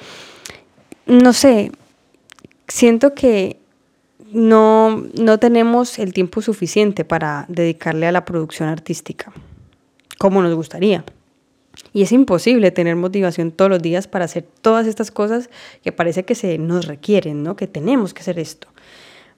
no 1.06 1.34
sé, 1.34 1.72
siento 2.68 3.14
que 3.14 3.58
no, 4.32 5.04
no 5.20 5.40
tenemos 5.40 6.00
el 6.00 6.14
tiempo 6.14 6.42
suficiente 6.42 7.06
para 7.06 7.46
dedicarle 7.48 8.08
a 8.08 8.12
la 8.12 8.26
producción 8.26 8.70
artística, 8.70 9.32
como 10.18 10.42
nos 10.42 10.56
gustaría. 10.56 11.06
Y 11.92 12.04
es 12.04 12.12
imposible 12.12 12.72
tener 12.72 12.96
motivación 12.96 13.52
todos 13.52 13.70
los 13.70 13.82
días 13.82 14.08
para 14.08 14.26
hacer 14.26 14.46
todas 14.62 14.88
estas 14.88 15.12
cosas 15.12 15.50
que 15.84 15.92
parece 15.92 16.24
que 16.24 16.36
se 16.36 16.58
nos 16.58 16.86
requieren, 16.86 17.44
¿no? 17.44 17.56
Que 17.56 17.68
tenemos 17.68 18.14
que 18.14 18.22
hacer 18.22 18.40
esto. 18.40 18.68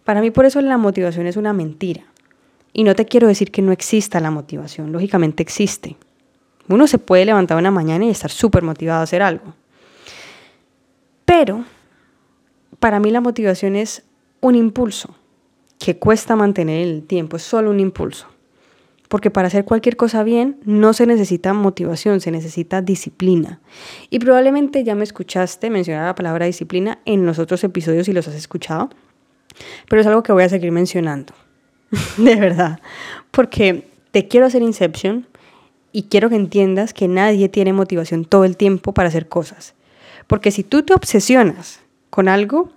Para 0.03 0.22
mí 0.22 0.32
por 0.32 0.46
eso 0.46 0.62
la 0.62 0.77
motivación 0.77 1.27
es 1.27 1.38
una 1.38 1.53
mentira. 1.53 2.03
Y 2.74 2.84
no 2.84 2.94
te 2.94 3.05
quiero 3.05 3.27
decir 3.27 3.51
que 3.51 3.62
no 3.62 3.72
exista 3.72 4.20
la 4.20 4.32
motivación, 4.32 4.91
lógicamente 4.91 5.41
existe. 5.41 5.96
Uno 6.67 6.88
se 6.88 6.98
puede 6.98 7.25
levantar 7.25 7.58
una 7.58 7.72
mañana 7.72 8.05
y 8.05 8.10
estar 8.10 8.32
súper 8.32 8.63
motivado 8.63 9.00
a 9.00 9.03
hacer 9.03 9.22
algo. 9.22 9.53
Pero 11.24 11.63
para 12.79 13.00
mí 13.00 13.12
la 13.12 13.22
motivación 13.22 13.75
es 13.75 14.03
un 14.41 14.55
impulso 14.55 15.15
que 15.79 15.98
cuesta 15.98 16.36
mantener 16.36 16.82
en 16.82 16.96
el 16.96 17.03
tiempo, 17.03 17.38
es 17.38 17.44
solo 17.44 17.72
un 17.72 17.79
impulso. 17.79 18.27
Porque 19.08 19.29
para 19.29 19.48
hacer 19.48 19.65
cualquier 19.65 19.98
cosa 19.98 20.24
bien 20.24 20.58
no 20.65 20.94
se 20.94 21.05
necesita 21.05 21.53
motivación, 21.53 22.22
se 22.22 22.32
necesita 22.32 22.82
disciplina. 22.82 23.60
Y 24.10 24.20
probablemente 24.20 24.84
ya 24.84 24.96
me 24.96 25.03
escuchaste 25.03 25.70
mencionar 25.70 26.05
la 26.05 26.15
palabra 26.15 26.48
disciplina 26.48 27.00
en 27.05 27.25
los 27.25 27.38
otros 27.38 27.63
episodios 27.63 28.08
si 28.08 28.13
los 28.13 28.27
has 28.27 28.36
escuchado, 28.36 28.89
pero 29.89 30.01
es 30.01 30.08
algo 30.08 30.24
que 30.24 30.32
voy 30.32 30.44
a 30.44 30.50
seguir 30.50 30.72
mencionando. 30.72 31.34
de 32.17 32.36
verdad. 32.36 32.79
Porque 33.32 33.88
te 34.12 34.27
quiero 34.27 34.48
hacer 34.48 34.62
Inception 34.62 35.27
y 35.91 36.03
quiero 36.03 36.29
que 36.29 36.36
entiendas 36.36 36.94
que 36.94 37.08
nadie 37.08 37.48
tiene 37.48 37.74
motivación 37.74 38.25
todo 38.25 38.44
el 38.44 38.58
tiempo 38.58 38.94
para 38.94 39.10
hacer 39.10 39.27
cosas. 39.27 39.75
Porque 40.27 40.51
si 40.51 40.63
tú 40.63 40.84
te 40.84 40.94
obsesionas 40.94 41.79
con 42.15 42.29
algo, 42.29 42.69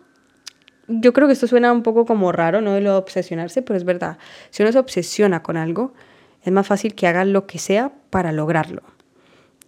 yo 0.88 1.12
creo 1.12 1.28
que 1.28 1.32
esto 1.32 1.46
suena 1.46 1.70
un 1.70 1.84
poco 1.84 2.04
como 2.06 2.32
raro, 2.32 2.60
¿no? 2.60 2.72
De 2.72 2.80
lo 2.80 2.90
de 2.90 2.96
obsesionarse, 2.96 3.62
pero 3.62 3.76
es 3.76 3.84
verdad. 3.84 4.18
Si 4.50 4.64
uno 4.64 4.72
se 4.72 4.80
obsesiona 4.80 5.44
con 5.44 5.56
algo, 5.56 5.94
es 6.42 6.52
más 6.52 6.66
fácil 6.66 6.96
que 6.96 7.06
haga 7.06 7.24
lo 7.24 7.46
que 7.46 7.60
sea 7.60 7.92
para 8.10 8.32
lograrlo. 8.32 8.82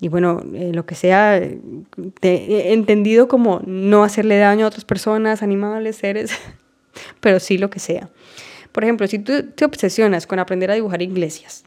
Y 0.01 0.09
bueno, 0.09 0.43
eh, 0.55 0.73
lo 0.75 0.87
que 0.87 0.97
sea, 0.97 1.41
entendido 2.21 3.29
como 3.29 3.61
no 3.65 4.03
hacerle 4.03 4.39
daño 4.39 4.65
a 4.65 4.69
otras 4.69 4.85
personas, 4.85 5.41
animales, 5.41 5.95
seres, 5.95 6.33
pero 7.21 7.39
sí 7.39 7.57
lo 7.57 7.71
que 7.71 7.79
sea. 7.79 8.11
Por 8.73 8.83
ejemplo, 8.83 9.07
si 9.07 9.21
tú 9.21 9.53
te 9.55 9.65
obsesionas 9.65 10.27
con 10.27 10.41
aprender 10.41 10.73
a 10.73 10.75
dibujar 10.75 11.01
iglesias, 11.01 11.63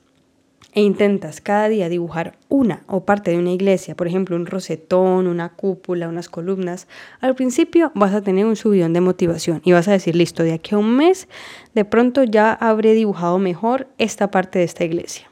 e 0.74 0.82
intentas 0.82 1.42
cada 1.42 1.70
día 1.70 1.90
dibujar 1.90 2.38
una 2.50 2.84
o 2.88 3.06
parte 3.06 3.32
de 3.32 3.38
una 3.38 3.52
iglesia, 3.52 3.96
por 3.96 4.08
ejemplo, 4.08 4.36
un 4.36 4.46
rosetón, 4.46 5.28
una 5.28 5.50
cúpula, 5.50 6.08
unas 6.08 6.30
columnas, 6.30 6.88
al 7.22 7.36
principio 7.36 7.92
vas 7.96 8.14
a 8.14 8.22
tener 8.22 8.46
un 8.46 8.56
subidón 8.56 8.94
de 8.94 9.02
motivación 9.02 9.62
y 9.64 9.72
vas 9.72 9.88
a 9.88 9.92
decir, 9.92 10.16
listo, 10.16 10.44
de 10.44 10.54
aquí 10.54 10.76
a 10.76 10.78
un 10.78 10.96
mes, 10.96 11.28
de 11.74 11.86
pronto 11.86 12.24
ya 12.24 12.54
habré 12.54 12.94
dibujado 12.94 13.38
mejor 13.40 13.88
esta 13.98 14.32
parte 14.32 14.60
de 14.60 14.66
esta 14.66 14.84
iglesia. 14.84 15.30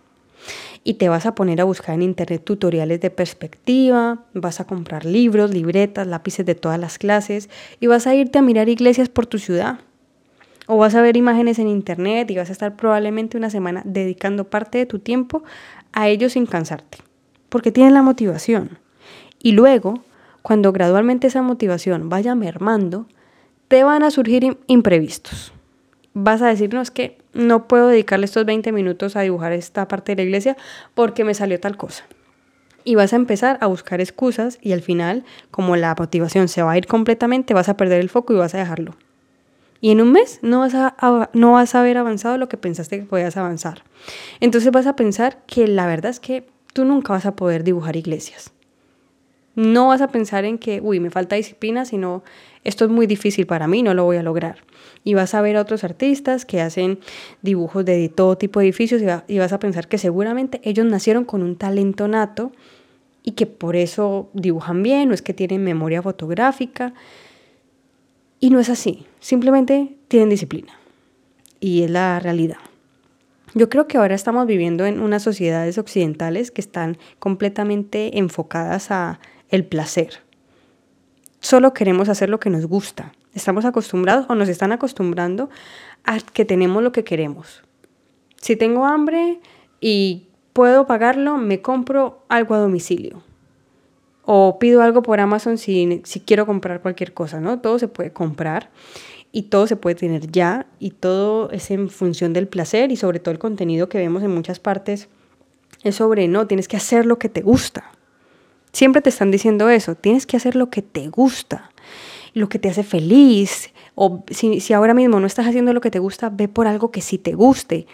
Y 0.83 0.95
te 0.95 1.09
vas 1.09 1.27
a 1.27 1.35
poner 1.35 1.61
a 1.61 1.63
buscar 1.63 1.93
en 1.93 2.01
internet 2.01 2.43
tutoriales 2.43 2.99
de 3.01 3.11
perspectiva, 3.11 4.25
vas 4.33 4.59
a 4.59 4.65
comprar 4.65 5.05
libros, 5.05 5.53
libretas, 5.53 6.07
lápices 6.07 6.45
de 6.45 6.55
todas 6.55 6.79
las 6.79 6.97
clases 6.97 7.49
y 7.79 7.87
vas 7.87 8.07
a 8.07 8.15
irte 8.15 8.39
a 8.39 8.41
mirar 8.41 8.67
iglesias 8.67 9.07
por 9.07 9.27
tu 9.27 9.37
ciudad 9.37 9.79
o 10.73 10.77
vas 10.77 10.95
a 10.95 11.01
ver 11.01 11.17
imágenes 11.17 11.59
en 11.59 11.67
internet 11.67 12.31
y 12.31 12.37
vas 12.37 12.47
a 12.47 12.53
estar 12.53 12.77
probablemente 12.77 13.35
una 13.35 13.49
semana 13.49 13.81
dedicando 13.83 14.45
parte 14.45 14.77
de 14.77 14.85
tu 14.85 14.99
tiempo 14.99 15.43
a 15.91 16.07
ello 16.07 16.29
sin 16.29 16.45
cansarte, 16.45 16.99
porque 17.49 17.73
tienes 17.73 17.91
la 17.91 18.01
motivación. 18.01 18.79
Y 19.43 19.51
luego, 19.51 19.95
cuando 20.41 20.71
gradualmente 20.71 21.27
esa 21.27 21.41
motivación 21.41 22.07
vaya 22.07 22.35
mermando, 22.35 23.05
te 23.67 23.83
van 23.83 24.01
a 24.03 24.11
surgir 24.11 24.59
imprevistos. 24.67 25.51
Vas 26.13 26.41
a 26.41 26.47
decirnos 26.47 26.89
que 26.89 27.17
no 27.33 27.67
puedo 27.67 27.89
dedicarle 27.89 28.23
estos 28.23 28.45
20 28.45 28.71
minutos 28.71 29.17
a 29.17 29.21
dibujar 29.21 29.51
esta 29.51 29.89
parte 29.89 30.13
de 30.13 30.23
la 30.23 30.23
iglesia 30.23 30.55
porque 30.93 31.25
me 31.25 31.33
salió 31.33 31.59
tal 31.59 31.75
cosa. 31.75 32.05
Y 32.85 32.95
vas 32.95 33.11
a 33.11 33.17
empezar 33.17 33.57
a 33.59 33.67
buscar 33.67 33.99
excusas 33.99 34.57
y 34.61 34.71
al 34.71 34.81
final, 34.81 35.25
como 35.51 35.75
la 35.75 35.93
motivación 35.99 36.47
se 36.47 36.63
va 36.63 36.71
a 36.71 36.77
ir 36.77 36.87
completamente, 36.87 37.53
vas 37.53 37.67
a 37.67 37.75
perder 37.75 37.99
el 37.99 38.07
foco 38.07 38.31
y 38.31 38.37
vas 38.37 38.55
a 38.55 38.59
dejarlo. 38.59 38.95
Y 39.81 39.89
en 39.89 39.99
un 39.99 40.11
mes 40.11 40.39
no 40.43 40.59
vas, 40.59 40.75
a, 40.75 41.29
no 41.33 41.53
vas 41.53 41.73
a 41.73 41.81
haber 41.81 41.97
avanzado 41.97 42.37
lo 42.37 42.47
que 42.47 42.57
pensaste 42.57 42.99
que 42.99 43.05
podías 43.05 43.35
avanzar. 43.35 43.83
Entonces 44.39 44.71
vas 44.71 44.85
a 44.85 44.95
pensar 44.95 45.39
que 45.47 45.67
la 45.67 45.87
verdad 45.87 46.11
es 46.11 46.19
que 46.19 46.45
tú 46.73 46.85
nunca 46.85 47.13
vas 47.13 47.25
a 47.25 47.35
poder 47.35 47.63
dibujar 47.63 47.95
iglesias. 47.95 48.51
No 49.55 49.89
vas 49.89 50.01
a 50.01 50.07
pensar 50.07 50.45
en 50.45 50.59
que, 50.59 50.79
uy, 50.81 50.99
me 50.99 51.09
falta 51.09 51.35
disciplina, 51.35 51.83
sino 51.83 52.23
esto 52.63 52.85
es 52.85 52.91
muy 52.91 53.07
difícil 53.07 53.47
para 53.47 53.67
mí, 53.67 53.83
no 53.83 53.93
lo 53.93 54.05
voy 54.05 54.17
a 54.17 54.23
lograr. 54.23 54.59
Y 55.03 55.15
vas 55.15 55.33
a 55.33 55.41
ver 55.41 55.57
a 55.57 55.61
otros 55.61 55.83
artistas 55.83 56.45
que 56.45 56.61
hacen 56.61 56.99
dibujos 57.41 57.83
de 57.83 58.07
todo 58.07 58.37
tipo 58.37 58.59
de 58.59 58.67
edificios 58.67 59.01
y, 59.27 59.37
vas 59.39 59.51
a 59.51 59.59
pensar 59.59 59.87
que 59.87 59.97
seguramente 59.97 60.61
ellos 60.63 60.85
nacieron 60.85 61.25
con 61.25 61.41
un 61.41 61.55
talento 61.55 62.07
nato 62.07 62.51
y 63.23 63.31
que 63.31 63.45
por 63.45 63.75
eso 63.75 64.29
dibujan 64.33 64.83
bien 64.83 65.11
o 65.11 65.13
es 65.13 65.21
que 65.21 65.33
tienen 65.33 65.63
memoria 65.63 66.01
fotográfica. 66.01 66.93
Y 68.43 68.49
no 68.49 68.59
es 68.59 68.69
así, 68.69 69.05
simplemente 69.19 69.95
tienen 70.07 70.29
disciplina. 70.29 70.73
Y 71.59 71.83
es 71.83 71.91
la 71.91 72.19
realidad. 72.19 72.57
Yo 73.53 73.69
creo 73.69 73.87
que 73.87 73.99
ahora 73.99 74.15
estamos 74.15 74.47
viviendo 74.47 74.85
en 74.87 74.99
unas 74.99 75.21
sociedades 75.21 75.77
occidentales 75.77 76.49
que 76.49 76.59
están 76.59 76.97
completamente 77.19 78.17
enfocadas 78.17 78.89
a 78.89 79.19
el 79.49 79.63
placer. 79.63 80.23
Solo 81.39 81.73
queremos 81.73 82.09
hacer 82.09 82.29
lo 82.29 82.39
que 82.39 82.49
nos 82.49 82.65
gusta. 82.65 83.13
Estamos 83.35 83.63
acostumbrados 83.63 84.25
o 84.27 84.33
nos 84.33 84.49
están 84.49 84.71
acostumbrando 84.71 85.51
a 86.03 86.19
que 86.19 86.43
tenemos 86.43 86.81
lo 86.81 86.91
que 86.91 87.03
queremos. 87.03 87.61
Si 88.37 88.55
tengo 88.55 88.85
hambre 88.85 89.39
y 89.79 90.29
puedo 90.53 90.87
pagarlo, 90.87 91.37
me 91.37 91.61
compro 91.61 92.25
algo 92.27 92.55
a 92.55 92.59
domicilio. 92.59 93.21
O 94.33 94.59
pido 94.59 94.81
algo 94.81 95.01
por 95.01 95.19
Amazon 95.19 95.57
si, 95.57 95.99
si 96.05 96.21
quiero 96.21 96.45
comprar 96.45 96.81
cualquier 96.81 97.13
cosa, 97.13 97.41
¿no? 97.41 97.59
Todo 97.59 97.79
se 97.79 97.89
puede 97.89 98.13
comprar 98.13 98.69
y 99.33 99.43
todo 99.43 99.67
se 99.67 99.75
puede 99.75 99.95
tener 99.97 100.31
ya 100.31 100.67
y 100.79 100.91
todo 100.91 101.51
es 101.51 101.69
en 101.69 101.89
función 101.89 102.31
del 102.31 102.47
placer 102.47 102.93
y 102.93 102.95
sobre 102.95 103.19
todo 103.19 103.33
el 103.33 103.39
contenido 103.39 103.89
que 103.89 103.97
vemos 103.97 104.23
en 104.23 104.33
muchas 104.33 104.61
partes 104.61 105.09
es 105.83 105.95
sobre, 105.95 106.29
no, 106.29 106.47
tienes 106.47 106.69
que 106.69 106.77
hacer 106.77 107.05
lo 107.05 107.19
que 107.19 107.27
te 107.27 107.41
gusta. 107.41 107.91
Siempre 108.71 109.01
te 109.01 109.09
están 109.09 109.31
diciendo 109.31 109.69
eso, 109.69 109.95
tienes 109.95 110.25
que 110.25 110.37
hacer 110.37 110.55
lo 110.55 110.69
que 110.69 110.81
te 110.81 111.09
gusta, 111.09 111.69
lo 112.33 112.47
que 112.47 112.57
te 112.57 112.69
hace 112.69 112.83
feliz. 112.83 113.73
O 113.95 114.23
si, 114.31 114.61
si 114.61 114.71
ahora 114.71 114.93
mismo 114.93 115.19
no 115.19 115.27
estás 115.27 115.45
haciendo 115.45 115.73
lo 115.73 115.81
que 115.81 115.91
te 115.91 115.99
gusta, 115.99 116.29
ve 116.29 116.47
por 116.47 116.67
algo 116.67 116.89
que 116.89 117.01
sí 117.01 117.17
te 117.17 117.33
guste. 117.33 117.85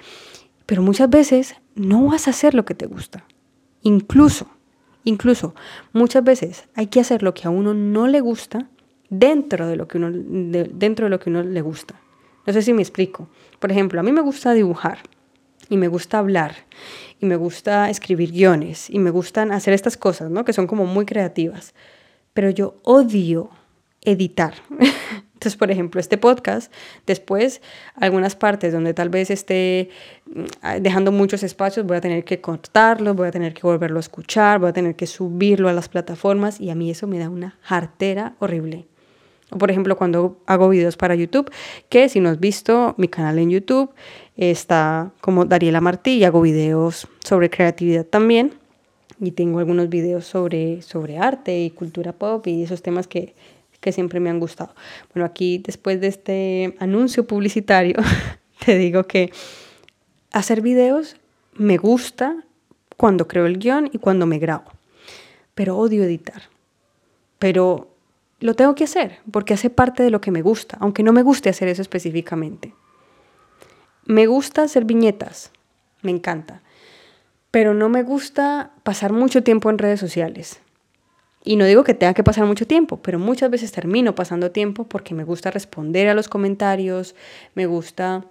Pero 0.67 0.84
muchas 0.84 1.10
veces 1.10 1.56
no 1.74 2.06
vas 2.06 2.27
a 2.27 2.29
hacer 2.29 2.53
lo 2.53 2.63
que 2.63 2.75
te 2.75 2.86
gusta. 2.86 3.25
Incluso, 3.82 4.48
incluso, 5.07 5.55
muchas 5.93 6.23
veces 6.23 6.65
hay 6.75 6.87
que 6.87 6.99
hacer 6.99 7.23
lo 7.23 7.33
que 7.33 7.47
a 7.47 7.49
uno 7.49 7.73
no 7.73 8.07
le 8.07 8.19
gusta 8.19 8.67
dentro 9.09 9.67
de 9.67 9.75
lo 9.75 9.87
que 9.87 9.97
uno, 9.97 10.09
dentro 10.11 11.05
de 11.05 11.09
lo 11.09 11.19
que 11.19 11.29
uno 11.29 11.43
le 11.43 11.61
gusta. 11.61 11.95
No 12.45 12.53
sé 12.53 12.61
si 12.61 12.73
me 12.73 12.81
explico. 12.81 13.27
Por 13.59 13.71
ejemplo, 13.71 13.99
a 13.99 14.03
mí 14.03 14.11
me 14.11 14.21
gusta 14.21 14.53
dibujar 14.53 14.99
y 15.69 15.77
me 15.77 15.87
gusta 15.87 16.19
hablar 16.19 16.55
y 17.19 17.25
me 17.25 17.35
gusta 17.35 17.89
escribir 17.89 18.31
guiones 18.31 18.89
y 18.89 18.99
me 18.99 19.09
gustan 19.09 19.51
hacer 19.51 19.73
estas 19.73 19.97
cosas, 19.97 20.29
¿no? 20.29 20.45
Que 20.45 20.53
son 20.53 20.67
como 20.67 20.85
muy 20.85 21.05
creativas. 21.05 21.73
Pero 22.33 22.49
yo 22.49 22.75
odio 22.83 23.49
editar. 24.01 24.55
Entonces, 25.38 25.56
por 25.56 25.70
ejemplo, 25.70 26.01
este 26.01 26.17
podcast, 26.17 26.74
después 27.06 27.62
algunas 27.94 28.36
partes 28.36 28.74
donde 28.74 28.96
tal 28.96 29.10
vez 29.10 29.29
esté 29.29 29.89
mm, 30.25 30.82
dejando 30.82 31.12
muchos 31.12 31.44
espacios, 31.44 31.86
voy 31.86 31.98
a 31.98 32.01
tener 32.01 32.24
que 32.24 32.41
cortarlo, 32.41 33.13
voy 33.13 33.27
a 33.27 33.32
tener 33.32 33.53
que 33.53 33.62
volverlo 33.62 33.98
a 33.98 34.00
escuchar, 34.00 34.58
voy 34.58 34.70
a 34.70 34.74
tener 34.74 34.96
que 34.96 35.06
subirlo 35.06 35.70
a 35.70 35.74
las 35.74 35.89
plataformas 35.89 36.60
y 36.60 36.72
a 36.72 36.75
mí 36.75 36.89
eso 36.89 37.06
me 37.06 37.20
da 37.20 37.29
una 37.29 37.56
jartera 37.62 38.34
horrible. 38.39 38.88
O 39.51 39.60
por 39.60 39.70
ejemplo, 39.70 39.96
cuando 39.96 40.39
hago 40.48 40.70
videos 40.70 40.98
para 40.98 41.13
YouTube, 41.13 41.51
que 41.88 42.10
si 42.10 42.20
no 42.20 42.29
has 42.29 42.39
visto 42.39 42.96
mi 42.98 43.08
canal 43.08 43.38
en 43.38 43.51
YouTube, 43.51 43.91
está 44.38 45.12
como 45.22 45.46
Dariela 45.46 45.82
Martí 45.82 46.15
y 46.15 46.24
hago 46.24 46.41
videos 46.41 47.08
sobre 47.24 47.51
creatividad 47.51 48.08
también. 48.08 48.53
Y 49.20 49.32
tengo 49.32 49.60
algunos 49.60 49.88
videos 49.89 50.25
sobre, 50.25 50.82
sobre 50.82 51.20
arte 51.20 51.60
y 51.60 51.70
cultura 51.70 52.12
pop 52.12 52.46
y 52.48 52.63
esos 52.63 52.82
temas 52.82 53.08
que, 53.08 53.36
que 53.79 53.91
siempre 53.91 54.19
me 54.19 54.29
han 54.29 54.39
gustado. 54.39 54.74
Bueno, 55.13 55.25
aquí 55.25 55.60
después 55.60 56.01
de 56.01 56.07
este 56.07 56.75
anuncio 56.79 57.27
publicitario, 57.27 57.98
te 58.65 58.77
digo 58.77 59.03
que 59.03 59.31
hacer 60.31 60.62
videos 60.62 61.17
me 61.53 61.77
gusta 61.77 62.43
cuando 62.96 63.27
creo 63.27 63.46
el 63.46 63.60
guion 63.60 63.89
y 63.91 64.00
cuando 64.00 64.25
me 64.25 64.39
grabo, 64.39 64.72
pero 65.55 65.77
odio 65.77 66.03
editar. 66.03 66.43
Pero 67.39 67.89
lo 68.39 68.55
tengo 68.55 68.75
que 68.75 68.84
hacer 68.84 69.19
porque 69.31 69.53
hace 69.53 69.69
parte 69.69 70.03
de 70.03 70.10
lo 70.10 70.22
que 70.22 70.31
me 70.31 70.41
gusta, 70.41 70.77
aunque 70.79 71.03
no 71.03 71.13
me 71.13 71.24
guste 71.24 71.50
hacer 71.50 71.67
eso 71.67 71.81
específicamente. 71.81 72.74
Me 74.05 74.25
gusta 74.25 74.63
hacer 74.63 74.85
viñetas, 74.85 75.51
me 76.01 76.11
encanta, 76.11 76.61
pero 77.51 77.74
no 77.74 77.90
me 77.90 78.03
gusta 78.03 78.72
pasar 78.83 79.13
mucho 79.13 79.44
tiempo 79.44 79.70
en 79.70 79.77
redes 79.77 80.00
sociales. 80.00 80.61
Y 81.48 81.55
no 81.55 81.64
digo 81.64 81.86
que 81.86 81.94
tenga 81.94 82.14
que 82.14 82.25
pasar 82.25 82.46
mucho 82.46 82.68
tiempo, 82.68 82.98
pero 83.01 83.20
muchas 83.20 83.50
veces 83.50 83.72
termino 83.72 84.16
pasando 84.16 84.51
tiempo 84.51 84.83
porque 84.83 85.16
me 85.16 85.24
gusta 85.24 85.50
responder 85.50 86.10
a 86.10 86.14
los 86.14 86.27
comentarios, 86.27 87.16
me 87.55 87.68
gusta 87.68 88.25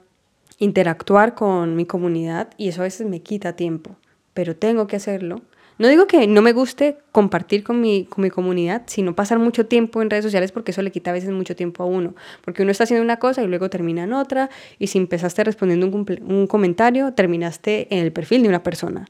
interactuar 0.58 1.34
con 1.34 1.76
mi 1.76 1.86
comunidad 1.86 2.50
y 2.58 2.68
eso 2.68 2.82
a 2.82 2.84
veces 2.84 3.06
me 3.06 3.22
quita 3.22 3.56
tiempo, 3.56 3.96
pero 4.34 4.54
tengo 4.54 4.86
que 4.86 4.96
hacerlo 4.96 5.40
no 5.78 5.88
digo 5.88 6.06
que 6.06 6.26
no 6.26 6.40
me 6.40 6.52
guste 6.52 6.96
compartir 7.12 7.62
con 7.62 7.80
mi, 7.82 8.06
con 8.06 8.24
mi 8.24 8.30
comunidad, 8.30 8.84
sino 8.86 9.14
pasar 9.14 9.38
mucho 9.38 9.66
tiempo 9.66 10.00
en 10.00 10.08
redes 10.08 10.24
sociales 10.24 10.50
porque 10.50 10.70
eso 10.70 10.80
le 10.80 10.90
quita 10.90 11.10
a 11.10 11.12
veces 11.12 11.30
mucho 11.30 11.54
tiempo 11.54 11.82
a 11.82 11.86
uno. 11.86 12.14
Porque 12.42 12.62
uno 12.62 12.70
está 12.70 12.84
haciendo 12.84 13.04
una 13.04 13.18
cosa 13.18 13.42
y 13.42 13.46
luego 13.46 13.68
termina 13.68 14.04
en 14.04 14.14
otra, 14.14 14.48
y 14.78 14.86
si 14.86 14.96
empezaste 14.96 15.44
respondiendo 15.44 15.86
un, 15.86 16.06
un 16.26 16.46
comentario, 16.46 17.12
terminaste 17.12 17.94
en 17.94 18.02
el 18.02 18.10
perfil 18.10 18.42
de 18.42 18.48
una 18.48 18.62
persona. 18.62 19.06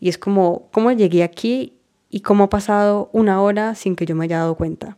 Y 0.00 0.08
es 0.08 0.16
como, 0.16 0.68
¿cómo 0.72 0.90
llegué 0.90 1.22
aquí 1.22 1.75
y 2.10 2.20
cómo 2.20 2.44
ha 2.44 2.50
pasado 2.50 3.10
una 3.12 3.40
hora 3.40 3.74
sin 3.74 3.96
que 3.96 4.06
yo 4.06 4.14
me 4.14 4.24
haya 4.24 4.38
dado 4.38 4.54
cuenta? 4.54 4.96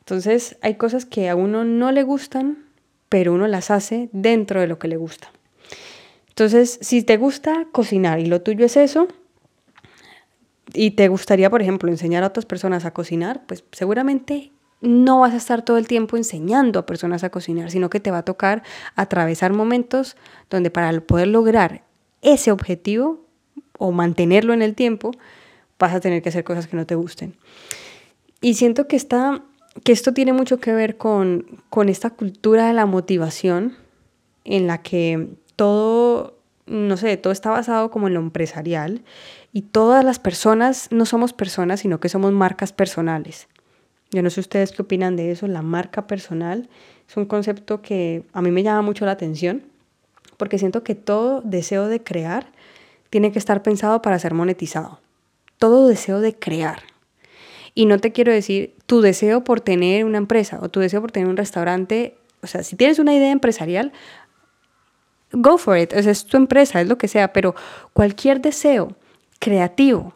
Entonces, 0.00 0.56
hay 0.62 0.74
cosas 0.74 1.04
que 1.06 1.28
a 1.28 1.36
uno 1.36 1.64
no 1.64 1.92
le 1.92 2.02
gustan, 2.02 2.64
pero 3.08 3.32
uno 3.32 3.46
las 3.46 3.70
hace 3.70 4.08
dentro 4.12 4.60
de 4.60 4.66
lo 4.66 4.78
que 4.78 4.88
le 4.88 4.96
gusta. 4.96 5.30
Entonces, 6.28 6.78
si 6.80 7.02
te 7.02 7.16
gusta 7.16 7.66
cocinar 7.72 8.18
y 8.18 8.26
lo 8.26 8.40
tuyo 8.40 8.64
es 8.64 8.76
eso, 8.76 9.08
y 10.72 10.92
te 10.92 11.08
gustaría, 11.08 11.50
por 11.50 11.62
ejemplo, 11.62 11.90
enseñar 11.90 12.22
a 12.22 12.28
otras 12.28 12.46
personas 12.46 12.84
a 12.84 12.92
cocinar, 12.92 13.42
pues 13.46 13.64
seguramente 13.72 14.52
no 14.80 15.20
vas 15.20 15.34
a 15.34 15.36
estar 15.36 15.62
todo 15.62 15.78
el 15.78 15.86
tiempo 15.86 16.16
enseñando 16.16 16.78
a 16.78 16.86
personas 16.86 17.24
a 17.24 17.30
cocinar, 17.30 17.70
sino 17.70 17.90
que 17.90 18.00
te 18.00 18.10
va 18.10 18.18
a 18.18 18.24
tocar 18.24 18.62
atravesar 18.96 19.52
momentos 19.52 20.16
donde 20.48 20.70
para 20.70 20.98
poder 21.00 21.28
lograr 21.28 21.82
ese 22.22 22.50
objetivo 22.50 23.24
o 23.78 23.92
mantenerlo 23.92 24.52
en 24.54 24.62
el 24.62 24.74
tiempo, 24.74 25.12
vas 25.80 25.94
a 25.94 26.00
tener 26.00 26.22
que 26.22 26.28
hacer 26.28 26.44
cosas 26.44 26.68
que 26.68 26.76
no 26.76 26.86
te 26.86 26.94
gusten. 26.94 27.34
Y 28.40 28.54
siento 28.54 28.86
que, 28.86 28.94
está, 28.94 29.42
que 29.82 29.90
esto 29.90 30.14
tiene 30.14 30.32
mucho 30.32 30.60
que 30.60 30.72
ver 30.72 30.96
con, 30.96 31.60
con 31.68 31.88
esta 31.88 32.10
cultura 32.10 32.68
de 32.68 32.74
la 32.74 32.86
motivación 32.86 33.76
en 34.44 34.68
la 34.68 34.82
que 34.82 35.28
todo, 35.56 36.38
no 36.66 36.96
sé, 36.96 37.16
todo 37.16 37.32
está 37.32 37.50
basado 37.50 37.90
como 37.90 38.06
en 38.06 38.14
lo 38.14 38.20
empresarial 38.20 39.02
y 39.52 39.62
todas 39.62 40.04
las 40.04 40.18
personas 40.18 40.88
no 40.90 41.04
somos 41.04 41.32
personas, 41.32 41.80
sino 41.80 41.98
que 41.98 42.08
somos 42.08 42.32
marcas 42.32 42.72
personales. 42.72 43.48
Yo 44.12 44.22
no 44.22 44.30
sé 44.30 44.40
ustedes 44.40 44.72
qué 44.72 44.82
opinan 44.82 45.16
de 45.16 45.30
eso. 45.30 45.46
La 45.46 45.62
marca 45.62 46.06
personal 46.06 46.68
es 47.08 47.16
un 47.16 47.26
concepto 47.26 47.80
que 47.80 48.24
a 48.32 48.42
mí 48.42 48.50
me 48.50 48.62
llama 48.62 48.82
mucho 48.82 49.04
la 49.06 49.12
atención 49.12 49.64
porque 50.36 50.58
siento 50.58 50.82
que 50.82 50.94
todo 50.94 51.42
deseo 51.42 51.86
de 51.86 52.02
crear 52.02 52.46
tiene 53.10 53.32
que 53.32 53.38
estar 53.38 53.62
pensado 53.62 54.00
para 54.02 54.18
ser 54.18 54.34
monetizado. 54.34 54.99
Todo 55.60 55.88
deseo 55.88 56.20
de 56.20 56.34
crear. 56.34 56.82
Y 57.74 57.84
no 57.84 57.98
te 57.98 58.12
quiero 58.12 58.32
decir 58.32 58.74
tu 58.86 59.02
deseo 59.02 59.44
por 59.44 59.60
tener 59.60 60.06
una 60.06 60.16
empresa 60.16 60.58
o 60.62 60.70
tu 60.70 60.80
deseo 60.80 61.02
por 61.02 61.12
tener 61.12 61.28
un 61.28 61.36
restaurante. 61.36 62.16
O 62.42 62.46
sea, 62.46 62.62
si 62.62 62.76
tienes 62.76 62.98
una 62.98 63.14
idea 63.14 63.30
empresarial, 63.30 63.92
go 65.32 65.58
for 65.58 65.76
it. 65.76 65.92
O 65.92 66.02
sea, 66.02 66.12
es 66.12 66.24
tu 66.24 66.38
empresa, 66.38 66.80
es 66.80 66.88
lo 66.88 66.96
que 66.96 67.08
sea, 67.08 67.34
pero 67.34 67.54
cualquier 67.92 68.40
deseo 68.40 68.96
creativo 69.38 70.14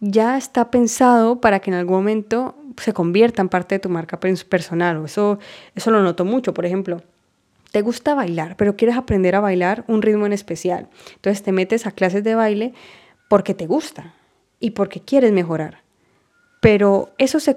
ya 0.00 0.36
está 0.36 0.72
pensado 0.72 1.40
para 1.40 1.60
que 1.60 1.70
en 1.70 1.76
algún 1.76 1.98
momento 1.98 2.56
se 2.76 2.92
convierta 2.92 3.42
en 3.42 3.48
parte 3.48 3.76
de 3.76 3.78
tu 3.78 3.90
marca 3.90 4.18
personal. 4.18 5.04
Eso, 5.04 5.38
eso 5.76 5.90
lo 5.92 6.02
noto 6.02 6.24
mucho. 6.24 6.52
Por 6.52 6.66
ejemplo, 6.66 7.00
te 7.70 7.80
gusta 7.80 8.14
bailar, 8.14 8.56
pero 8.56 8.74
quieres 8.74 8.96
aprender 8.96 9.36
a 9.36 9.40
bailar 9.40 9.84
un 9.86 10.02
ritmo 10.02 10.26
en 10.26 10.32
especial. 10.32 10.88
Entonces 11.14 11.44
te 11.44 11.52
metes 11.52 11.86
a 11.86 11.92
clases 11.92 12.24
de 12.24 12.34
baile 12.34 12.74
porque 13.28 13.54
te 13.54 13.68
gusta 13.68 14.14
y 14.60 14.70
porque 14.70 15.00
quieres 15.00 15.32
mejorar. 15.32 15.82
Pero 16.60 17.12
eso 17.18 17.40
se, 17.40 17.56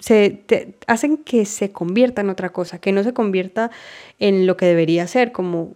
se 0.00 0.74
hacen 0.86 1.16
que 1.16 1.46
se 1.46 1.72
convierta 1.72 2.20
en 2.20 2.28
otra 2.28 2.50
cosa, 2.50 2.78
que 2.78 2.92
no 2.92 3.02
se 3.02 3.14
convierta 3.14 3.70
en 4.18 4.46
lo 4.46 4.56
que 4.58 4.66
debería 4.66 5.06
ser, 5.06 5.32
como 5.32 5.72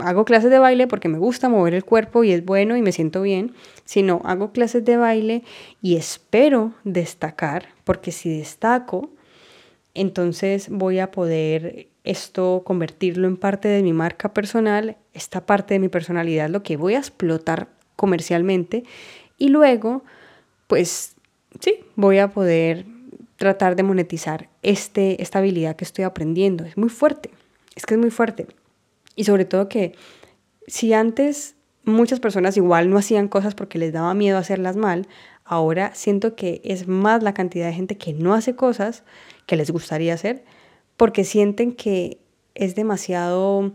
hago 0.00 0.24
clases 0.24 0.50
de 0.50 0.58
baile 0.58 0.86
porque 0.86 1.08
me 1.08 1.18
gusta 1.18 1.48
mover 1.48 1.74
el 1.74 1.84
cuerpo 1.84 2.24
y 2.24 2.32
es 2.32 2.44
bueno 2.44 2.76
y 2.76 2.82
me 2.82 2.92
siento 2.92 3.22
bien, 3.22 3.54
sino 3.84 4.20
hago 4.24 4.52
clases 4.52 4.84
de 4.84 4.96
baile 4.96 5.42
y 5.82 5.96
espero 5.96 6.72
destacar, 6.84 7.68
porque 7.84 8.12
si 8.12 8.38
destaco, 8.38 9.10
entonces 9.94 10.68
voy 10.70 10.98
a 10.98 11.10
poder 11.10 11.88
esto 12.04 12.62
convertirlo 12.64 13.26
en 13.26 13.36
parte 13.36 13.68
de 13.68 13.82
mi 13.82 13.92
marca 13.92 14.32
personal, 14.32 14.96
esta 15.12 15.44
parte 15.44 15.74
de 15.74 15.80
mi 15.80 15.88
personalidad, 15.88 16.48
lo 16.48 16.62
que 16.62 16.76
voy 16.76 16.94
a 16.94 16.98
explotar 16.98 17.68
comercialmente 17.96 18.84
y 19.38 19.48
luego, 19.48 20.02
pues 20.66 21.16
sí, 21.60 21.80
voy 21.94 22.18
a 22.18 22.28
poder 22.28 22.86
tratar 23.36 23.76
de 23.76 23.82
monetizar 23.82 24.48
este, 24.62 25.22
esta 25.22 25.38
habilidad 25.38 25.76
que 25.76 25.84
estoy 25.84 26.04
aprendiendo. 26.04 26.64
Es 26.64 26.76
muy 26.76 26.88
fuerte, 26.88 27.30
es 27.74 27.86
que 27.86 27.94
es 27.94 28.00
muy 28.00 28.10
fuerte. 28.10 28.46
Y 29.14 29.24
sobre 29.24 29.44
todo 29.44 29.68
que 29.68 29.94
si 30.66 30.92
antes 30.92 31.54
muchas 31.84 32.20
personas 32.20 32.56
igual 32.56 32.90
no 32.90 32.98
hacían 32.98 33.28
cosas 33.28 33.54
porque 33.54 33.78
les 33.78 33.92
daba 33.92 34.14
miedo 34.14 34.38
hacerlas 34.38 34.76
mal, 34.76 35.06
ahora 35.44 35.94
siento 35.94 36.34
que 36.34 36.60
es 36.64 36.88
más 36.88 37.22
la 37.22 37.34
cantidad 37.34 37.66
de 37.66 37.72
gente 37.72 37.96
que 37.96 38.12
no 38.12 38.34
hace 38.34 38.56
cosas 38.56 39.04
que 39.46 39.56
les 39.56 39.70
gustaría 39.70 40.14
hacer 40.14 40.44
porque 40.96 41.24
sienten 41.24 41.72
que 41.72 42.18
es 42.54 42.74
demasiado 42.74 43.72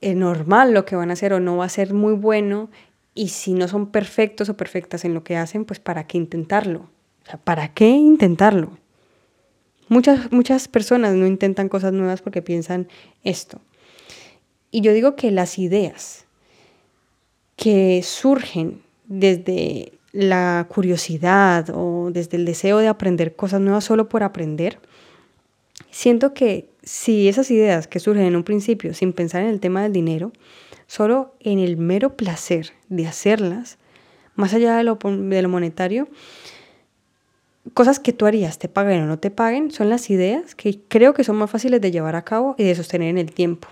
eh, 0.00 0.14
normal 0.14 0.72
lo 0.72 0.84
que 0.84 0.94
van 0.94 1.10
a 1.10 1.14
hacer 1.14 1.32
o 1.32 1.40
no 1.40 1.56
va 1.56 1.64
a 1.64 1.70
ser 1.70 1.92
muy 1.92 2.12
bueno 2.12 2.70
y 3.14 3.28
si 3.28 3.52
no 3.52 3.68
son 3.68 3.86
perfectos 3.86 4.48
o 4.48 4.56
perfectas 4.56 5.04
en 5.04 5.14
lo 5.14 5.22
que 5.22 5.36
hacen, 5.36 5.64
pues 5.64 5.78
¿para 5.78 6.06
qué 6.06 6.18
intentarlo? 6.18 6.88
O 7.22 7.26
sea, 7.26 7.38
¿para 7.38 7.72
qué 7.72 7.88
intentarlo? 7.88 8.76
Muchas, 9.88 10.32
muchas 10.32 10.66
personas 10.68 11.14
no 11.14 11.26
intentan 11.26 11.68
cosas 11.68 11.92
nuevas 11.92 12.22
porque 12.22 12.42
piensan 12.42 12.88
esto. 13.22 13.60
Y 14.70 14.80
yo 14.80 14.92
digo 14.92 15.14
que 15.14 15.30
las 15.30 15.58
ideas 15.58 16.24
que 17.56 18.02
surgen 18.02 18.82
desde 19.06 19.92
la 20.12 20.66
curiosidad 20.68 21.70
o 21.72 22.10
desde 22.12 22.36
el 22.36 22.44
deseo 22.44 22.78
de 22.78 22.88
aprender 22.88 23.36
cosas 23.36 23.60
nuevas 23.60 23.84
solo 23.84 24.08
por 24.08 24.22
aprender, 24.22 24.80
siento 25.90 26.34
que 26.34 26.68
si 26.82 27.28
esas 27.28 27.50
ideas 27.50 27.86
que 27.86 28.00
surgen 28.00 28.24
en 28.24 28.36
un 28.36 28.44
principio 28.44 28.94
sin 28.94 29.12
pensar 29.12 29.42
en 29.42 29.48
el 29.48 29.60
tema 29.60 29.82
del 29.82 29.92
dinero, 29.92 30.32
solo 30.86 31.34
en 31.40 31.58
el 31.58 31.76
mero 31.76 32.16
placer 32.16 32.72
de 32.88 33.06
hacerlas, 33.06 33.78
más 34.34 34.54
allá 34.54 34.76
de 34.76 34.84
lo, 34.84 34.96
de 34.96 35.46
monetario, 35.46 36.08
cosas 37.72 37.98
que 37.98 38.12
tú 38.12 38.26
harías, 38.26 38.58
te 38.58 38.68
paguen 38.68 39.02
o 39.02 39.06
no 39.06 39.18
te 39.18 39.30
paguen, 39.30 39.70
son 39.70 39.88
las 39.88 40.10
ideas 40.10 40.54
que 40.54 40.80
creo 40.88 41.14
que 41.14 41.24
son 41.24 41.36
más 41.36 41.50
fáciles 41.50 41.80
de 41.80 41.90
llevar 41.90 42.16
a 42.16 42.22
cabo 42.22 42.54
y 42.58 42.64
de 42.64 42.74
sostener 42.74 43.08
en 43.08 43.18
el 43.18 43.32
tiempo. 43.32 43.68